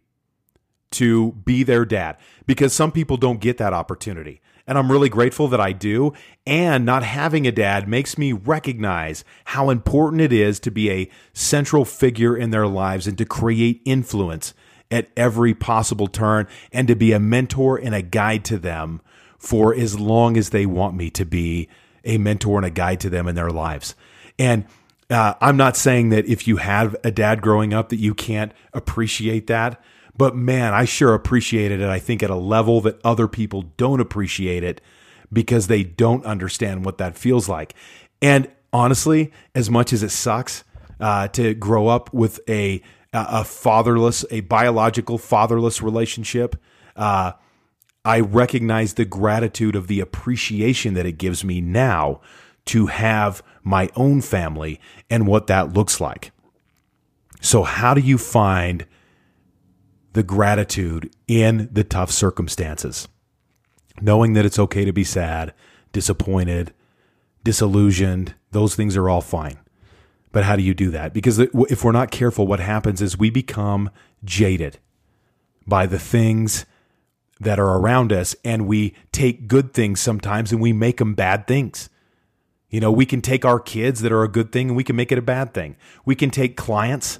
to 0.90 1.32
be 1.32 1.62
their 1.62 1.84
dad 1.84 2.16
because 2.46 2.72
some 2.72 2.92
people 2.92 3.16
don't 3.16 3.40
get 3.40 3.58
that 3.58 3.72
opportunity. 3.72 4.40
And 4.66 4.76
I'm 4.76 4.92
really 4.92 5.08
grateful 5.08 5.48
that 5.48 5.60
I 5.60 5.72
do. 5.72 6.12
And 6.46 6.84
not 6.84 7.02
having 7.02 7.46
a 7.46 7.52
dad 7.52 7.88
makes 7.88 8.18
me 8.18 8.32
recognize 8.32 9.24
how 9.46 9.70
important 9.70 10.20
it 10.20 10.32
is 10.32 10.60
to 10.60 10.70
be 10.70 10.90
a 10.90 11.10
central 11.32 11.84
figure 11.84 12.36
in 12.36 12.50
their 12.50 12.66
lives 12.66 13.06
and 13.06 13.16
to 13.18 13.24
create 13.24 13.80
influence 13.84 14.54
at 14.90 15.08
every 15.16 15.54
possible 15.54 16.06
turn 16.06 16.46
and 16.72 16.88
to 16.88 16.94
be 16.94 17.12
a 17.12 17.20
mentor 17.20 17.78
and 17.78 17.94
a 17.94 18.02
guide 18.02 18.44
to 18.46 18.58
them 18.58 19.00
for 19.38 19.74
as 19.74 19.98
long 19.98 20.36
as 20.36 20.50
they 20.50 20.66
want 20.66 20.96
me 20.96 21.10
to 21.10 21.24
be 21.24 21.68
a 22.04 22.18
mentor 22.18 22.58
and 22.58 22.66
a 22.66 22.70
guide 22.70 23.00
to 23.00 23.10
them 23.10 23.28
in 23.28 23.34
their 23.34 23.50
lives. 23.50 23.94
And 24.38 24.64
uh, 25.10 25.34
I'm 25.40 25.56
not 25.56 25.76
saying 25.76 26.10
that 26.10 26.26
if 26.26 26.46
you 26.46 26.58
have 26.58 26.94
a 27.02 27.10
dad 27.10 27.40
growing 27.40 27.72
up 27.72 27.88
that 27.88 27.98
you 27.98 28.14
can't 28.14 28.52
appreciate 28.72 29.46
that, 29.46 29.82
but 30.16 30.36
man, 30.36 30.74
I 30.74 30.84
sure 30.84 31.14
appreciated 31.14 31.80
it. 31.80 31.88
I 31.88 31.98
think 31.98 32.22
at 32.22 32.30
a 32.30 32.36
level 32.36 32.80
that 32.82 33.00
other 33.04 33.28
people 33.28 33.62
don't 33.76 34.00
appreciate 34.00 34.64
it 34.64 34.80
because 35.32 35.66
they 35.66 35.82
don't 35.84 36.24
understand 36.24 36.84
what 36.84 36.98
that 36.98 37.16
feels 37.16 37.48
like. 37.48 37.74
And 38.20 38.50
honestly, 38.72 39.32
as 39.54 39.70
much 39.70 39.92
as 39.92 40.02
it 40.02 40.10
sucks 40.10 40.64
uh, 41.00 41.28
to 41.28 41.54
grow 41.54 41.88
up 41.88 42.12
with 42.12 42.40
a 42.48 42.82
a 43.14 43.42
fatherless, 43.42 44.26
a 44.30 44.40
biological 44.40 45.16
fatherless 45.16 45.80
relationship, 45.80 46.56
uh, 46.94 47.32
I 48.04 48.20
recognize 48.20 48.94
the 48.94 49.06
gratitude 49.06 49.74
of 49.74 49.86
the 49.86 50.00
appreciation 50.00 50.92
that 50.92 51.06
it 51.06 51.12
gives 51.12 51.42
me 51.42 51.62
now 51.62 52.20
to 52.68 52.86
have 52.86 53.42
my 53.62 53.90
own 53.96 54.20
family 54.20 54.80
and 55.10 55.26
what 55.26 55.46
that 55.46 55.72
looks 55.72 56.00
like. 56.00 56.32
So, 57.40 57.62
how 57.62 57.94
do 57.94 58.00
you 58.00 58.18
find 58.18 58.86
the 60.12 60.22
gratitude 60.22 61.10
in 61.26 61.68
the 61.72 61.84
tough 61.84 62.10
circumstances? 62.10 63.08
Knowing 64.00 64.34
that 64.34 64.44
it's 64.44 64.58
okay 64.58 64.84
to 64.84 64.92
be 64.92 65.04
sad, 65.04 65.54
disappointed, 65.92 66.72
disillusioned, 67.44 68.34
those 68.50 68.74
things 68.74 68.96
are 68.96 69.08
all 69.08 69.20
fine. 69.20 69.58
But 70.32 70.44
how 70.44 70.56
do 70.56 70.62
you 70.62 70.74
do 70.74 70.90
that? 70.90 71.14
Because 71.14 71.38
if 71.38 71.84
we're 71.84 71.92
not 71.92 72.10
careful, 72.10 72.46
what 72.46 72.60
happens 72.60 73.00
is 73.00 73.18
we 73.18 73.30
become 73.30 73.90
jaded 74.24 74.78
by 75.66 75.86
the 75.86 75.98
things 75.98 76.66
that 77.40 77.58
are 77.58 77.78
around 77.78 78.12
us 78.12 78.36
and 78.44 78.66
we 78.66 78.94
take 79.12 79.46
good 79.48 79.72
things 79.72 80.00
sometimes 80.00 80.52
and 80.52 80.60
we 80.60 80.72
make 80.72 80.98
them 80.98 81.14
bad 81.14 81.46
things. 81.46 81.88
You 82.70 82.80
know, 82.80 82.92
we 82.92 83.06
can 83.06 83.22
take 83.22 83.44
our 83.44 83.58
kids 83.58 84.02
that 84.02 84.12
are 84.12 84.22
a 84.22 84.28
good 84.28 84.52
thing 84.52 84.68
and 84.68 84.76
we 84.76 84.84
can 84.84 84.96
make 84.96 85.10
it 85.10 85.18
a 85.18 85.22
bad 85.22 85.54
thing. 85.54 85.76
We 86.04 86.14
can 86.14 86.30
take 86.30 86.56
clients 86.56 87.18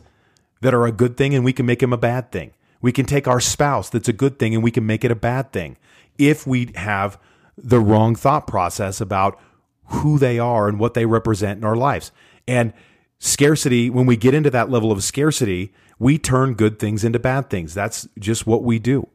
that 0.61 0.75
are 0.75 0.87
a 0.87 0.93
good 0.93 1.17
thing 1.17 1.35
and 1.35 1.45
we 1.45 1.53
can 1.53 1.65
make 1.65 1.79
them 1.81 1.93
a 1.93 1.99
bad 1.99 2.31
thing. 2.31 2.53
We 2.81 2.93
can 2.93 3.07
take 3.07 3.27
our 3.27 3.41
spouse 3.41 3.89
that's 3.89 4.09
a 4.09 4.13
good 4.13 4.39
thing 4.39 4.55
and 4.55 4.63
we 4.63 4.71
can 4.71 4.87
make 4.87 5.05
it 5.05 5.11
a 5.11 5.17
bad 5.17 5.53
thing 5.53 5.77
if 6.19 6.47
we 6.47 6.71
have 6.75 7.19
the 7.57 7.81
wrong 7.81 8.15
thought 8.15 8.47
process 8.47 9.01
about 9.01 9.39
who 9.87 10.19
they 10.19 10.39
are 10.39 10.69
and 10.69 10.79
what 10.79 10.95
they 10.95 11.07
represent 11.07 11.59
in 11.59 11.65
our 11.65 11.77
lives. 11.77 12.13
And 12.47 12.73
scarcity, 13.19 13.91
when 13.91 14.07
we 14.07 14.17
get 14.17 14.35
into 14.35 14.51
that 14.51 14.71
level 14.71 14.93
of 14.93 15.03
scarcity, 15.03 15.73
we 15.99 16.19
turn 16.19 16.55
good 16.55 16.79
things 16.79 17.05
into 17.05 17.19
bad 17.19 17.51
things. 17.51 17.75
That's 17.75 18.07
just 18.19 18.47
what 18.47 18.63
we 18.63 18.79
do. 18.79 19.09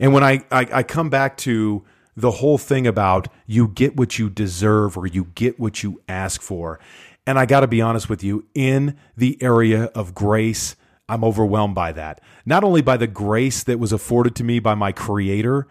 And 0.00 0.12
when 0.12 0.24
I, 0.24 0.44
I, 0.50 0.66
I 0.72 0.82
come 0.82 1.10
back 1.10 1.36
to 1.38 1.84
the 2.18 2.32
whole 2.32 2.58
thing 2.58 2.84
about 2.84 3.28
you 3.46 3.68
get 3.68 3.96
what 3.96 4.18
you 4.18 4.28
deserve 4.28 4.98
or 4.98 5.06
you 5.06 5.26
get 5.36 5.60
what 5.60 5.84
you 5.84 6.02
ask 6.08 6.42
for. 6.42 6.80
And 7.26 7.38
I 7.38 7.46
got 7.46 7.60
to 7.60 7.68
be 7.68 7.80
honest 7.80 8.10
with 8.10 8.24
you, 8.24 8.46
in 8.54 8.96
the 9.16 9.40
area 9.40 9.84
of 9.94 10.14
grace, 10.14 10.74
I'm 11.08 11.22
overwhelmed 11.22 11.76
by 11.76 11.92
that. 11.92 12.20
Not 12.44 12.64
only 12.64 12.82
by 12.82 12.96
the 12.96 13.06
grace 13.06 13.62
that 13.62 13.78
was 13.78 13.92
afforded 13.92 14.34
to 14.36 14.44
me 14.44 14.58
by 14.58 14.74
my 14.74 14.90
creator, 14.90 15.68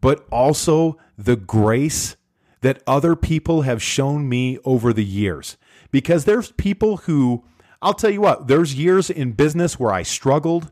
but 0.00 0.24
also 0.30 0.98
the 1.16 1.34
grace 1.34 2.16
that 2.60 2.80
other 2.86 3.16
people 3.16 3.62
have 3.62 3.82
shown 3.82 4.28
me 4.28 4.58
over 4.64 4.92
the 4.92 5.04
years. 5.04 5.56
Because 5.90 6.26
there's 6.26 6.52
people 6.52 6.98
who, 6.98 7.44
I'll 7.82 7.94
tell 7.94 8.10
you 8.10 8.20
what, 8.20 8.46
there's 8.46 8.76
years 8.76 9.10
in 9.10 9.32
business 9.32 9.80
where 9.80 9.92
I 9.92 10.04
struggled 10.04 10.70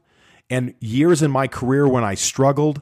and 0.49 0.75
years 0.79 1.21
in 1.21 1.33
my 1.33 1.49
career 1.49 1.89
when 1.89 2.05
I 2.05 2.15
struggled 2.15 2.81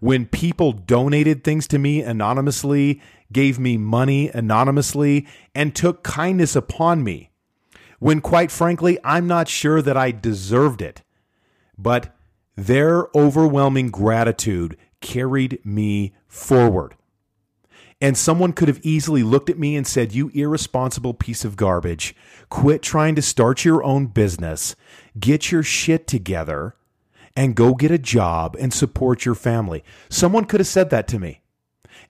when 0.00 0.26
people 0.26 0.72
donated 0.72 1.42
things 1.42 1.66
to 1.68 1.78
me 1.78 2.02
anonymously, 2.02 3.00
gave 3.32 3.58
me 3.58 3.76
money 3.76 4.28
anonymously, 4.28 5.26
and 5.54 5.74
took 5.74 6.02
kindness 6.02 6.54
upon 6.54 7.02
me, 7.02 7.30
when 7.98 8.20
quite 8.20 8.50
frankly, 8.50 8.98
I'm 9.04 9.26
not 9.26 9.48
sure 9.48 9.82
that 9.82 9.96
I 9.96 10.10
deserved 10.10 10.82
it. 10.82 11.02
But 11.78 12.14
their 12.56 13.08
overwhelming 13.14 13.90
gratitude 13.90 14.76
carried 15.00 15.64
me 15.64 16.14
forward. 16.26 16.94
And 18.00 18.16
someone 18.16 18.52
could 18.52 18.68
have 18.68 18.80
easily 18.82 19.22
looked 19.22 19.48
at 19.48 19.58
me 19.58 19.74
and 19.74 19.86
said, 19.86 20.14
You 20.14 20.30
irresponsible 20.34 21.14
piece 21.14 21.44
of 21.44 21.56
garbage, 21.56 22.14
quit 22.50 22.82
trying 22.82 23.14
to 23.14 23.22
start 23.22 23.64
your 23.64 23.82
own 23.82 24.06
business, 24.06 24.76
get 25.18 25.50
your 25.50 25.62
shit 25.62 26.06
together, 26.06 26.76
and 27.36 27.54
go 27.54 27.74
get 27.74 27.90
a 27.90 27.98
job 27.98 28.56
and 28.58 28.72
support 28.72 29.24
your 29.24 29.34
family. 29.34 29.84
Someone 30.08 30.46
could 30.46 30.60
have 30.60 30.66
said 30.66 30.90
that 30.90 31.06
to 31.08 31.18
me. 31.18 31.42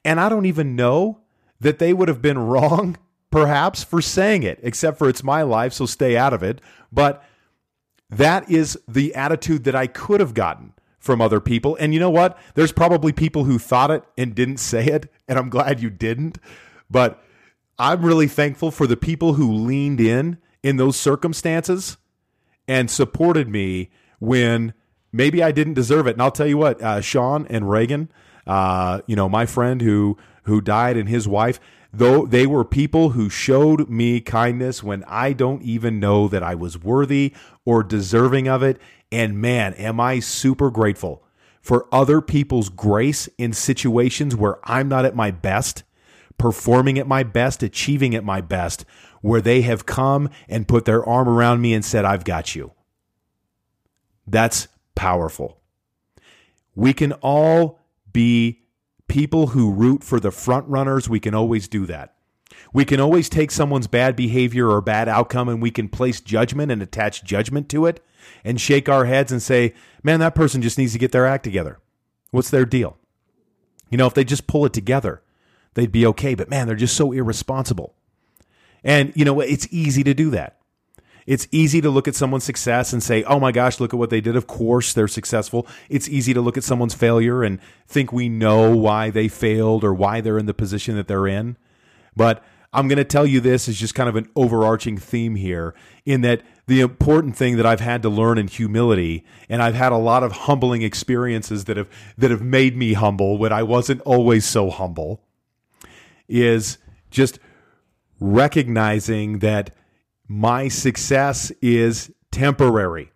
And 0.05 0.21
I 0.21 0.29
don't 0.29 0.47
even 0.47 0.77
know 0.77 1.21
that 1.61 1.79
they 1.79 1.93
would 1.93 2.09
have 2.09 2.23
been 2.23 2.39
wrong, 2.47 2.97
perhaps, 3.31 3.83
for 3.83 4.01
saying 4.01 4.45
it, 4.45 4.61
except 4.63 4.99
for 4.99 5.09
it's 5.09 5.25
my 5.25 5.43
life, 5.43 5.73
so 5.73 5.85
stay 5.85 6.17
out 6.17 6.33
of 6.33 6.43
it. 6.43 6.61
But 6.93 7.23
that 8.09 8.49
is 8.49 8.79
the 8.87 9.15
attitude 9.15 9.65
that 9.65 9.75
I 9.75 9.89
could 9.89 10.21
have 10.21 10.33
gotten 10.33 10.73
from 11.01 11.21
other 11.21 11.41
people. 11.41 11.77
And 11.81 11.93
you 11.93 12.01
know 12.01 12.11
what? 12.11 12.39
There's 12.55 12.73
probably 12.73 13.13
people 13.13 13.45
who 13.45 13.59
thought 13.59 13.91
it 13.91 14.05
and 14.17 14.35
didn't 14.35 14.59
say 14.59 14.87
it, 14.87 15.11
and 15.29 15.39
I'm 15.39 15.49
glad 15.49 15.81
you 15.81 15.91
didn't. 15.91 16.39
But 16.91 17.23
I'm 17.79 18.05
really 18.05 18.29
thankful 18.29 18.71
for 18.71 18.87
the 18.87 18.97
people 18.97 19.35
who 19.35 19.53
leaned 19.53 20.01
in 20.01 20.39
in 20.63 20.77
those 20.77 20.97
circumstances 20.97 21.97
and 22.69 22.91
supported 22.91 23.49
me 23.49 23.91
when 24.19 24.73
maybe 25.17 25.43
I 25.43 25.51
didn't 25.53 25.75
deserve 25.75 26.07
it. 26.07 26.13
And 26.13 26.23
I'll 26.23 26.31
tell 26.31 26.47
you 26.47 26.59
what, 26.59 26.81
uh, 26.83 27.01
Sean 27.01 27.47
and 27.49 27.69
Reagan, 27.69 28.11
uh, 28.47 29.01
you 29.07 29.17
know, 29.17 29.29
my 29.29 29.47
friend 29.47 29.81
who 29.81 30.17
who 30.45 30.61
died 30.61 30.97
and 30.97 31.09
his 31.09 31.27
wife, 31.27 31.59
though 31.93 32.25
they 32.25 32.47
were 32.47 32.65
people 32.65 33.11
who 33.11 33.29
showed 33.29 33.91
me 33.91 34.21
kindness 34.21 34.83
when 34.83 35.03
I 35.09 35.33
don't 35.33 35.63
even 35.63 35.99
know 35.99 36.29
that 36.29 36.43
I 36.43 36.55
was 36.55 36.79
worthy 36.79 37.35
or 37.65 37.83
deserving 37.83 38.47
of 38.47 38.63
it. 38.63 38.79
And 39.11 39.41
man, 39.41 39.75
am 39.75 39.99
I 39.99 40.21
super 40.21 40.71
grateful 40.71 41.25
for 41.61 41.89
other 41.91 42.21
people's 42.21 42.69
grace 42.69 43.29
in 43.39 43.53
situations 43.53 44.37
where 44.37 44.59
I'm 44.63 44.89
not 44.89 45.05
at 45.05 45.17
my 45.17 45.33
best, 45.33 45.83
performing 46.39 46.97
at 46.97 47.09
my 47.09 47.25
best, 47.25 47.63
achieving 47.65 48.15
at 48.15 48.23
my 48.23 48.41
best, 48.41 48.85
where 49.21 49.41
they 49.41 49.63
have 49.63 49.85
come 49.85 50.31
and 50.49 50.69
put 50.69 50.85
their 50.85 51.05
arm 51.05 51.29
around 51.29 51.61
me 51.61 51.75
and 51.75 51.85
said, 51.85 52.05
I've 52.05 52.25
got 52.25 52.55
you. 52.55 52.71
That's 54.29 54.69
powerful. 54.97 55.61
We 56.75 56.93
can 56.93 57.13
all 57.13 57.79
be 58.13 58.63
people 59.07 59.49
who 59.49 59.71
root 59.71 60.03
for 60.03 60.19
the 60.19 60.33
front 60.33 60.67
runners. 60.67 61.09
We 61.09 61.21
can 61.21 61.35
always 61.35 61.69
do 61.69 61.87
that. 61.87 62.15
We 62.73 62.85
can 62.85 63.01
always 63.01 63.29
take 63.29 63.51
someone's 63.51 63.87
bad 63.87 64.17
behavior 64.17 64.69
or 64.69 64.81
bad 64.81 65.09
outcome 65.09 65.49
and 65.49 65.63
we 65.63 65.71
can 65.71 65.89
place 65.89 66.21
judgment 66.21 66.73
and 66.73 66.83
attach 66.83 67.25
judgment 67.25 67.69
to 67.71 67.87
it 67.87 68.05
and 68.45 68.61
shake 68.61 68.89
our 68.89 69.05
heads 69.05 69.31
and 69.31 69.41
say, 69.41 69.75
man, 70.03 70.21
that 70.21 70.35
person 70.35 70.63
just 70.63 70.79
needs 70.79 70.93
to 70.93 70.99
get 70.99 71.13
their 71.13 71.27
act 71.27 71.45
together. 71.45 71.79
What's 72.33 72.51
their 72.51 72.65
deal? 72.65 72.97
You 73.91 73.99
know, 73.99 74.07
if 74.07 74.15
they 74.15 74.25
just 74.25 74.47
pull 74.47 74.67
it 74.67 74.73
together, 74.73 75.23
they'd 75.75 75.93
be 75.93 76.07
okay. 76.07 76.35
But 76.35 76.51
man, 76.51 76.67
they're 76.67 76.77
just 76.77 76.97
so 76.97 77.13
irresponsible. 77.13 77.95
And, 78.83 79.13
you 79.15 79.25
know, 79.25 79.41
it's 79.41 79.69
easy 79.71 80.03
to 80.05 80.15
do 80.15 80.31
that. 80.31 80.59
It's 81.27 81.49
easy 81.51 81.81
to 81.81 81.91
look 81.91 82.07
at 82.07 82.15
someone's 82.15 82.45
success 82.45 82.93
and 82.93 83.03
say, 83.03 83.25
oh 83.25 83.41
my 83.41 83.51
gosh, 83.51 83.81
look 83.81 83.93
at 83.93 83.99
what 83.99 84.11
they 84.11 84.21
did. 84.21 84.37
Of 84.37 84.47
course, 84.47 84.93
they're 84.93 85.09
successful. 85.09 85.67
It's 85.89 86.09
easy 86.09 86.33
to 86.35 86.41
look 86.41 86.57
at 86.57 86.65
someone's 86.65 86.95
failure 86.95 87.43
and 87.43 87.59
think 87.87 88.13
we 88.13 88.29
know 88.29 88.77
why 88.77 89.11
they 89.11 89.29
failed 89.29 89.83
or 89.83 89.93
why 89.93 90.21
they're 90.21 90.39
in 90.39 90.47
the 90.47 90.55
position 90.55 90.97
that 90.97 91.09
they're 91.09 91.27
in. 91.27 91.57
But 92.15 92.45
I'm 92.73 92.89
going 92.89 92.99
to 92.99 93.05
tell 93.05 93.27
you 93.27 93.41
this 93.41 93.69
is 93.69 93.79
just 93.79 93.95
kind 93.95 94.09
of 94.09 94.17
an 94.17 94.29
overarching 94.37 94.99
theme 94.99 95.35
here 95.35 95.75
in 96.05 96.21
that 96.21 96.43
the 96.67 96.81
important 96.81 97.37
thing 97.37 97.57
that 97.57 97.67
I've 97.67 97.81
had 97.81 98.03
to 98.03 98.09
learn 98.09 98.39
in 98.39 98.49
humility 98.49 99.25
and 99.49 99.63
I've 99.63 99.75
had 99.75 99.93
a 99.93 99.97
lot 99.97 100.23
of 100.23 100.33
humbling 100.33 100.83
experiences 100.83 101.65
that 101.65 101.77
have 101.77 101.89
that 102.19 102.31
have 102.31 102.43
made 102.43 102.77
me 102.77 102.93
humble 102.93 103.39
when 103.39 103.53
I 103.53 103.63
wasn't 103.63 104.03
always 104.03 104.45
so 104.45 104.69
humble 104.69 105.23
is 106.29 106.79
just 107.11 107.39
recognizing 108.21 109.39
that 109.39 109.75
my 110.29 110.69
success 110.69 111.51
is 111.63 112.11
temporary. 112.31 113.13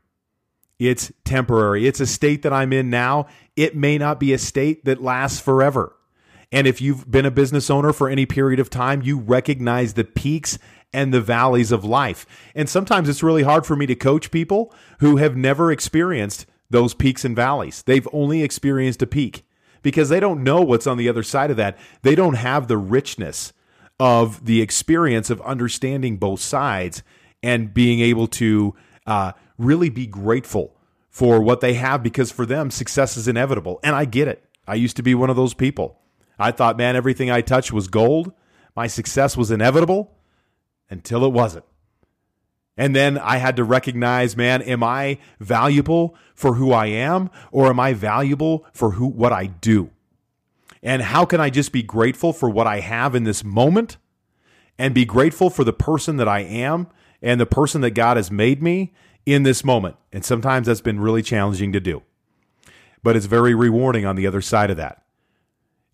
It's 0.78 1.12
temporary. 1.24 1.86
It's 1.86 2.00
a 2.00 2.06
state 2.06 2.42
that 2.42 2.52
I'm 2.52 2.72
in 2.72 2.88
now. 2.88 3.26
It 3.54 3.76
may 3.76 3.98
not 3.98 4.18
be 4.18 4.32
a 4.32 4.38
state 4.38 4.84
that 4.86 5.02
lasts 5.02 5.40
forever. 5.40 5.94
And 6.52 6.66
if 6.66 6.80
you've 6.80 7.10
been 7.10 7.26
a 7.26 7.30
business 7.30 7.70
owner 7.70 7.92
for 7.92 8.08
any 8.08 8.26
period 8.26 8.58
of 8.58 8.70
time, 8.70 9.02
you 9.02 9.18
recognize 9.18 9.94
the 9.94 10.04
peaks 10.04 10.58
and 10.92 11.14
the 11.14 11.20
valleys 11.20 11.70
of 11.70 11.84
life. 11.84 12.26
And 12.54 12.68
sometimes 12.68 13.08
it's 13.08 13.22
really 13.22 13.42
hard 13.42 13.66
for 13.66 13.76
me 13.76 13.86
to 13.86 13.94
coach 13.94 14.30
people 14.30 14.74
who 14.98 15.18
have 15.18 15.36
never 15.36 15.70
experienced 15.70 16.46
those 16.68 16.94
peaks 16.94 17.24
and 17.24 17.36
valleys. 17.36 17.82
They've 17.82 18.08
only 18.12 18.42
experienced 18.42 19.02
a 19.02 19.06
peak 19.06 19.44
because 19.82 20.08
they 20.08 20.20
don't 20.20 20.42
know 20.42 20.60
what's 20.62 20.86
on 20.86 20.96
the 20.96 21.08
other 21.08 21.22
side 21.22 21.50
of 21.50 21.56
that. 21.58 21.78
They 22.02 22.14
don't 22.14 22.34
have 22.34 22.68
the 22.68 22.78
richness 22.78 23.52
of 24.00 24.44
the 24.46 24.60
experience 24.60 25.30
of 25.30 25.40
understanding 25.42 26.16
both 26.16 26.40
sides 26.40 27.04
and 27.42 27.72
being 27.72 28.00
able 28.00 28.26
to 28.26 28.74
uh, 29.06 29.32
really 29.58 29.90
be 29.90 30.06
grateful 30.06 30.74
for 31.08 31.40
what 31.40 31.60
they 31.60 31.74
have 31.74 32.02
because 32.02 32.32
for 32.32 32.44
them 32.44 32.70
success 32.70 33.16
is 33.16 33.28
inevitable 33.28 33.78
and 33.82 33.94
i 33.94 34.04
get 34.04 34.26
it 34.26 34.44
I 34.70 34.74
used 34.74 34.96
to 34.98 35.02
be 35.02 35.16
one 35.16 35.30
of 35.30 35.36
those 35.36 35.52
people. 35.52 35.98
I 36.38 36.52
thought, 36.52 36.76
man, 36.76 36.94
everything 36.94 37.28
I 37.28 37.40
touched 37.40 37.72
was 37.72 37.88
gold. 37.88 38.32
My 38.76 38.86
success 38.86 39.36
was 39.36 39.50
inevitable 39.50 40.16
until 40.88 41.24
it 41.24 41.32
wasn't. 41.32 41.64
And 42.76 42.94
then 42.94 43.18
I 43.18 43.38
had 43.38 43.56
to 43.56 43.64
recognize, 43.64 44.36
man, 44.36 44.62
am 44.62 44.84
I 44.84 45.18
valuable 45.40 46.14
for 46.36 46.54
who 46.54 46.70
I 46.72 46.86
am 46.86 47.30
or 47.50 47.66
am 47.66 47.80
I 47.80 47.94
valuable 47.94 48.64
for 48.72 48.92
who 48.92 49.06
what 49.06 49.32
I 49.32 49.46
do? 49.46 49.90
And 50.82 51.02
how 51.02 51.24
can 51.24 51.40
I 51.40 51.50
just 51.50 51.72
be 51.72 51.82
grateful 51.82 52.32
for 52.32 52.48
what 52.48 52.66
I 52.66 52.80
have 52.80 53.14
in 53.14 53.24
this 53.24 53.44
moment 53.44 53.96
and 54.78 54.94
be 54.94 55.04
grateful 55.04 55.50
for 55.50 55.64
the 55.64 55.72
person 55.72 56.16
that 56.16 56.28
I 56.28 56.40
am 56.40 56.88
and 57.20 57.40
the 57.40 57.46
person 57.46 57.82
that 57.82 57.90
God 57.90 58.16
has 58.16 58.30
made 58.30 58.62
me 58.62 58.94
in 59.26 59.42
this 59.42 59.62
moment? 59.62 59.96
And 60.12 60.24
sometimes 60.24 60.66
that's 60.66 60.80
been 60.80 61.00
really 61.00 61.22
challenging 61.22 61.72
to 61.72 61.80
do. 61.80 62.02
But 63.02 63.16
it's 63.16 63.26
very 63.26 63.54
rewarding 63.54 64.06
on 64.06 64.16
the 64.16 64.26
other 64.26 64.40
side 64.40 64.70
of 64.70 64.76
that. 64.78 65.02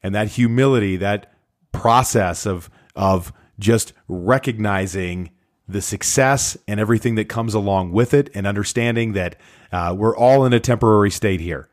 And 0.03 0.15
that 0.15 0.29
humility, 0.29 0.97
that 0.97 1.33
process 1.73 2.47
of 2.47 2.71
of 2.95 3.33
just 3.59 3.93
recognizing 4.09 5.31
the 5.69 5.83
success 5.83 6.57
and 6.69 6.79
everything 6.79 7.17
that 7.17 7.29
comes 7.29 7.53
along 7.55 7.93
with 7.93 8.15
it, 8.15 8.31
and 8.35 8.47
understanding 8.47 9.13
that 9.13 9.37
uh, 9.73 9.95
we're 9.97 10.17
all 10.17 10.45
in 10.47 10.53
a 10.53 10.61
temporary 10.61 11.11
state 11.11 11.41
here, 11.41 11.69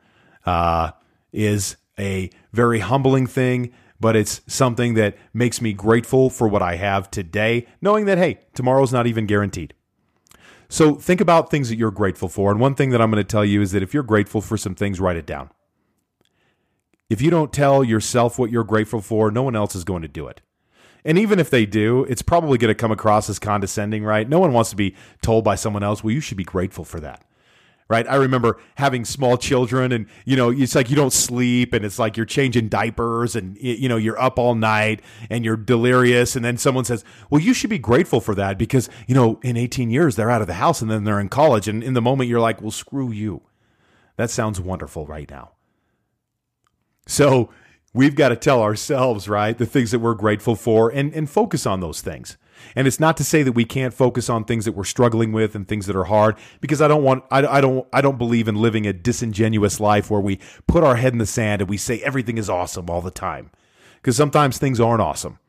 uh, 0.45 0.91
is 1.32 1.78
a 1.99 2.29
very 2.51 2.79
humbling 2.79 3.27
thing. 3.27 3.73
But 3.99 4.15
it's 4.17 4.41
something 4.47 4.95
that 4.95 5.17
makes 5.34 5.62
me 5.62 5.71
grateful 5.71 6.29
for 6.29 6.47
what 6.47 6.62
I 6.62 6.75
have 6.75 7.10
today, 7.10 7.67
knowing 7.82 8.06
that 8.06 8.17
hey, 8.17 8.39
tomorrow's 8.53 8.91
not 8.91 9.08
even 9.08 9.25
guaranteed. 9.25 9.73
So 10.67 10.95
think 10.95 11.21
about 11.21 11.51
things 11.51 11.69
that 11.69 11.77
you're 11.77 11.91
grateful 11.91 12.27
for. 12.27 12.51
And 12.51 12.60
one 12.60 12.75
thing 12.75 12.89
that 12.89 13.01
I'm 13.01 13.12
going 13.12 13.23
to 13.23 13.27
tell 13.27 13.45
you 13.45 13.62
is 13.62 13.71
that 13.71 13.84
if 13.84 13.93
you're 13.93 14.03
grateful 14.03 14.41
for 14.41 14.58
some 14.58 14.75
things, 14.75 14.99
write 14.99 15.17
it 15.17 15.25
down. 15.25 15.51
If 17.10 17.21
you 17.21 17.29
don't 17.29 17.53
tell 17.53 17.84
yourself 17.84 18.39
what 18.39 18.49
you're 18.49 18.63
grateful 18.63 18.99
for, 18.99 19.29
no 19.29 19.43
one 19.43 19.56
else 19.56 19.75
is 19.75 19.84
going 19.84 20.01
to 20.01 20.08
do 20.08 20.27
it. 20.27 20.41
And 21.06 21.17
even 21.19 21.39
if 21.39 21.49
they 21.49 21.65
do, 21.65 22.06
it's 22.06 22.21
probably 22.21 22.58
going 22.58 22.69
to 22.69 22.75
come 22.75 22.91
across 22.91 23.29
as 23.29 23.38
condescending, 23.38 24.03
right? 24.03 24.27
No 24.27 24.39
one 24.39 24.51
wants 24.51 24.71
to 24.71 24.75
be 24.75 24.95
told 25.21 25.43
by 25.43 25.56
someone 25.56 25.84
else, 25.84 26.03
well, 26.03 26.12
you 26.12 26.21
should 26.21 26.38
be 26.38 26.43
grateful 26.43 26.86
for 26.86 26.99
that. 27.01 27.23
Right. 27.89 28.08
I 28.10 28.15
remember 28.15 28.60
having 28.76 29.04
small 29.06 29.38
children 29.38 29.91
and, 29.91 30.08
you 30.26 30.36
know, 30.36 30.50
it's 30.50 30.74
like 30.74 30.89
you 30.89 30.96
don't 30.96 31.13
sleep 31.13 31.74
and 31.74 31.84
it's 31.84 32.00
like 32.00 32.15
you're 32.15 32.26
changing 32.26 32.69
diapers 32.69 33.36
and, 33.36 33.58
you 33.58 33.89
know, 33.89 33.98
you're 33.98 34.19
up 34.19 34.39
all 34.39 34.56
night 34.56 35.02
and 35.30 35.43
you're 35.43 35.58
delirious. 35.58 36.36
And 36.36 36.46
then 36.46 36.58
someone 36.58 36.86
says, 36.86 37.04
well, 37.30 37.41
you 37.41 37.54
should 37.54 37.69
be 37.69 37.78
grateful 37.78 38.22
for 38.22 38.34
that 38.36 38.58
because, 38.58 38.89
you 39.06 39.13
know, 39.13 39.39
in 39.43 39.58
18 39.58 39.91
years, 39.91 40.15
they're 40.15 40.32
out 40.32 40.41
of 40.41 40.48
the 40.48 40.56
house 40.56 40.82
and 40.82 40.89
then 40.89 41.04
they're 41.04 41.19
in 41.19 41.30
college. 41.30 41.67
And 41.67 41.84
in 41.84 41.93
the 41.93 42.02
moment, 42.02 42.30
you're 42.30 42.39
like, 42.39 42.62
well, 42.62 42.72
screw 42.72 43.12
you. 43.12 43.41
That 44.15 44.30
sounds 44.30 44.62
wonderful 44.62 45.06
right 45.06 45.30
now. 45.30 45.52
So 47.06 47.50
we've 47.93 48.15
got 48.15 48.30
to 48.30 48.36
tell 48.36 48.62
ourselves, 48.62 49.28
right, 49.28 49.58
the 49.58 49.65
things 49.65 49.91
that 49.91 50.00
we're 50.00 50.13
grateful 50.13 50.56
for 50.56 50.89
and, 50.89 51.13
and 51.13 51.30
focus 51.30 51.65
on 51.65 51.80
those 51.80 52.02
things. 52.02 52.38
And 52.76 52.88
it's 52.88 53.00
not 53.00 53.18
to 53.18 53.24
say 53.24 53.44
that 53.44 53.52
we 53.52 53.66
can't 53.66 53.94
focus 53.94 54.30
on 54.30 54.44
things 54.44 54.66
that 54.66 54.72
we're 54.74 54.84
struggling 54.84 55.32
with 55.32 55.56
and 55.56 55.68
things 55.68 55.86
that 55.88 55.96
are 55.96 56.06
hard, 56.06 56.36
because 56.62 56.82
I 56.82 56.88
don't 56.88 57.04
want, 57.04 57.24
I, 57.30 57.46
I 57.46 57.62
don't, 57.62 57.88
I 57.94 58.02
don't 58.02 58.18
believe 58.18 58.48
in 58.48 58.56
living 58.56 58.88
a 58.88 58.94
disingenuous 58.94 59.80
life 59.80 60.10
where 60.10 60.22
we 60.22 60.39
put 60.68 60.84
our 60.84 60.96
head 60.96 61.13
in 61.13 61.20
the 61.20 61.26
sand 61.26 61.62
and 61.62 61.70
we 61.70 61.78
say 61.78 62.00
everything 62.02 62.38
is 62.38 62.50
awesome 62.50 62.89
all 62.89 63.02
the 63.02 63.12
time. 63.12 63.52
Because 63.96 64.18
sometimes 64.18 64.58
things 64.58 64.80
aren't 64.80 65.02
awesome. 65.02 65.39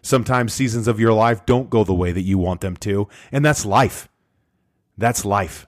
Sometimes 0.00 0.54
seasons 0.54 0.88
of 0.88 1.00
your 1.00 1.12
life 1.12 1.44
don't 1.44 1.68
go 1.68 1.84
the 1.84 1.94
way 1.94 2.12
that 2.12 2.22
you 2.22 2.38
want 2.38 2.60
them 2.60 2.76
to, 2.78 3.08
and 3.32 3.44
that's 3.44 3.66
life. 3.66 4.08
That's 4.96 5.24
life. 5.24 5.66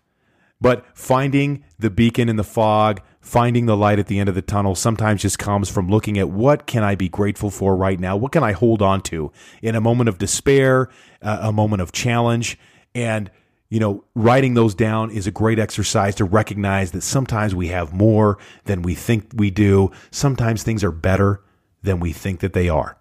But 0.61 0.85
finding 0.94 1.64
the 1.79 1.90
beacon 1.90 2.29
in 2.29 2.37
the 2.37 2.44
fog, 2.44 3.00
finding 3.20 3.66
the 3.66 3.76
light 3.76 3.98
at 3.98 4.06
the 4.06 4.18
end 4.18 4.28
of 4.28 4.35
the 4.35 4.42
tunnel 4.42 4.74
sometimes 4.74 5.22
just 5.22 5.38
comes 5.38 5.68
from 5.68 5.88
looking 5.88 6.18
at 6.18 6.30
what 6.30 6.66
can 6.66 6.83
I 6.83 6.94
be 6.94 7.09
grateful 7.09 7.50
for 7.50 7.76
right 7.76 8.00
now? 8.00 8.16
What 8.16 8.33
can 8.33 8.42
I 8.42 8.52
hold 8.52 8.83
on 8.83 9.02
to 9.02 9.30
in 9.62 9.74
a 9.74 9.80
moment 9.80 10.09
of 10.09 10.18
despair, 10.18 10.88
uh, 11.22 11.38
a 11.42 11.52
moment 11.52 11.83
of 11.83 11.92
challenge? 11.92 12.59
And, 12.94 13.30
you 13.68 13.78
know, 13.78 14.04
writing 14.14 14.54
those 14.54 14.74
down 14.74 15.11
is 15.11 15.26
a 15.26 15.30
great 15.30 15.59
exercise 15.59 16.14
to 16.16 16.24
recognize 16.24 16.92
that 16.92 17.02
sometimes 17.02 17.54
we 17.54 17.68
have 17.68 17.92
more 17.92 18.38
than 18.64 18.83
we 18.83 18.94
think 18.94 19.30
we 19.35 19.50
do. 19.50 19.90
Sometimes 20.11 20.62
things 20.62 20.83
are 20.83 20.92
better 20.92 21.42
than 21.83 22.00
we 22.00 22.12
think 22.12 22.40
that 22.40 22.52
they 22.52 22.68
are. 22.68 22.96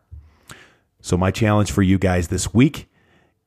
So 1.02 1.18
my 1.18 1.32
challenge 1.32 1.72
for 1.72 1.82
you 1.82 1.98
guys 1.98 2.28
this 2.28 2.54
week 2.54 2.90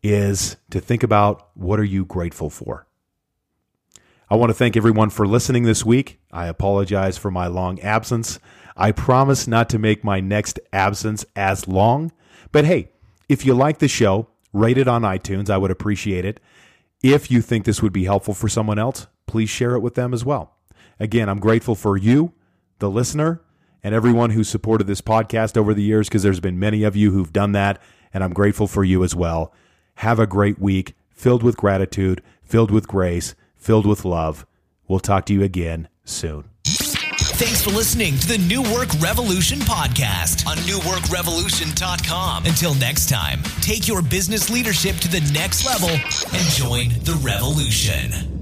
is 0.02 0.56
to 0.70 0.80
think 0.80 1.02
about 1.02 1.50
what 1.54 1.78
are 1.78 1.84
you 1.84 2.04
grateful 2.04 2.50
for? 2.50 2.86
I 4.32 4.34
want 4.36 4.48
to 4.48 4.54
thank 4.54 4.78
everyone 4.78 5.10
for 5.10 5.28
listening 5.28 5.64
this 5.64 5.84
week. 5.84 6.18
I 6.32 6.46
apologize 6.46 7.18
for 7.18 7.30
my 7.30 7.48
long 7.48 7.78
absence. 7.80 8.38
I 8.74 8.90
promise 8.90 9.46
not 9.46 9.68
to 9.68 9.78
make 9.78 10.04
my 10.04 10.20
next 10.20 10.58
absence 10.72 11.26
as 11.36 11.68
long. 11.68 12.12
But 12.50 12.64
hey, 12.64 12.92
if 13.28 13.44
you 13.44 13.52
like 13.52 13.78
the 13.78 13.88
show, 13.88 14.28
rate 14.54 14.78
it 14.78 14.88
on 14.88 15.02
iTunes. 15.02 15.50
I 15.50 15.58
would 15.58 15.70
appreciate 15.70 16.24
it. 16.24 16.40
If 17.02 17.30
you 17.30 17.42
think 17.42 17.66
this 17.66 17.82
would 17.82 17.92
be 17.92 18.04
helpful 18.04 18.32
for 18.32 18.48
someone 18.48 18.78
else, 18.78 19.06
please 19.26 19.50
share 19.50 19.74
it 19.74 19.80
with 19.80 19.96
them 19.96 20.14
as 20.14 20.24
well. 20.24 20.56
Again, 20.98 21.28
I'm 21.28 21.38
grateful 21.38 21.74
for 21.74 21.98
you, 21.98 22.32
the 22.78 22.88
listener, 22.88 23.42
and 23.82 23.94
everyone 23.94 24.30
who 24.30 24.44
supported 24.44 24.86
this 24.86 25.02
podcast 25.02 25.58
over 25.58 25.74
the 25.74 25.82
years 25.82 26.08
because 26.08 26.22
there's 26.22 26.40
been 26.40 26.58
many 26.58 26.84
of 26.84 26.96
you 26.96 27.10
who've 27.10 27.34
done 27.34 27.52
that, 27.52 27.82
and 28.14 28.24
I'm 28.24 28.32
grateful 28.32 28.66
for 28.66 28.82
you 28.82 29.04
as 29.04 29.14
well. 29.14 29.52
Have 29.96 30.18
a 30.18 30.26
great 30.26 30.58
week 30.58 30.94
filled 31.10 31.42
with 31.42 31.58
gratitude, 31.58 32.22
filled 32.42 32.70
with 32.70 32.88
grace 32.88 33.34
filled 33.62 33.86
with 33.86 34.04
love. 34.04 34.44
We'll 34.88 35.00
talk 35.00 35.26
to 35.26 35.32
you 35.32 35.42
again 35.42 35.88
soon. 36.04 36.50
Thanks 36.64 37.62
for 37.62 37.70
listening 37.70 38.18
to 38.18 38.28
the 38.28 38.38
New 38.38 38.62
Work 38.74 38.88
Revolution 39.00 39.58
podcast 39.60 40.46
on 40.46 40.56
newworkrevolution.com. 40.58 42.44
Until 42.44 42.74
next 42.74 43.08
time, 43.08 43.42
take 43.60 43.88
your 43.88 44.02
business 44.02 44.50
leadership 44.50 44.96
to 44.96 45.08
the 45.08 45.20
next 45.32 45.64
level 45.64 45.90
and 45.90 46.48
join 46.50 46.88
the 47.04 47.18
revolution. 47.22 48.41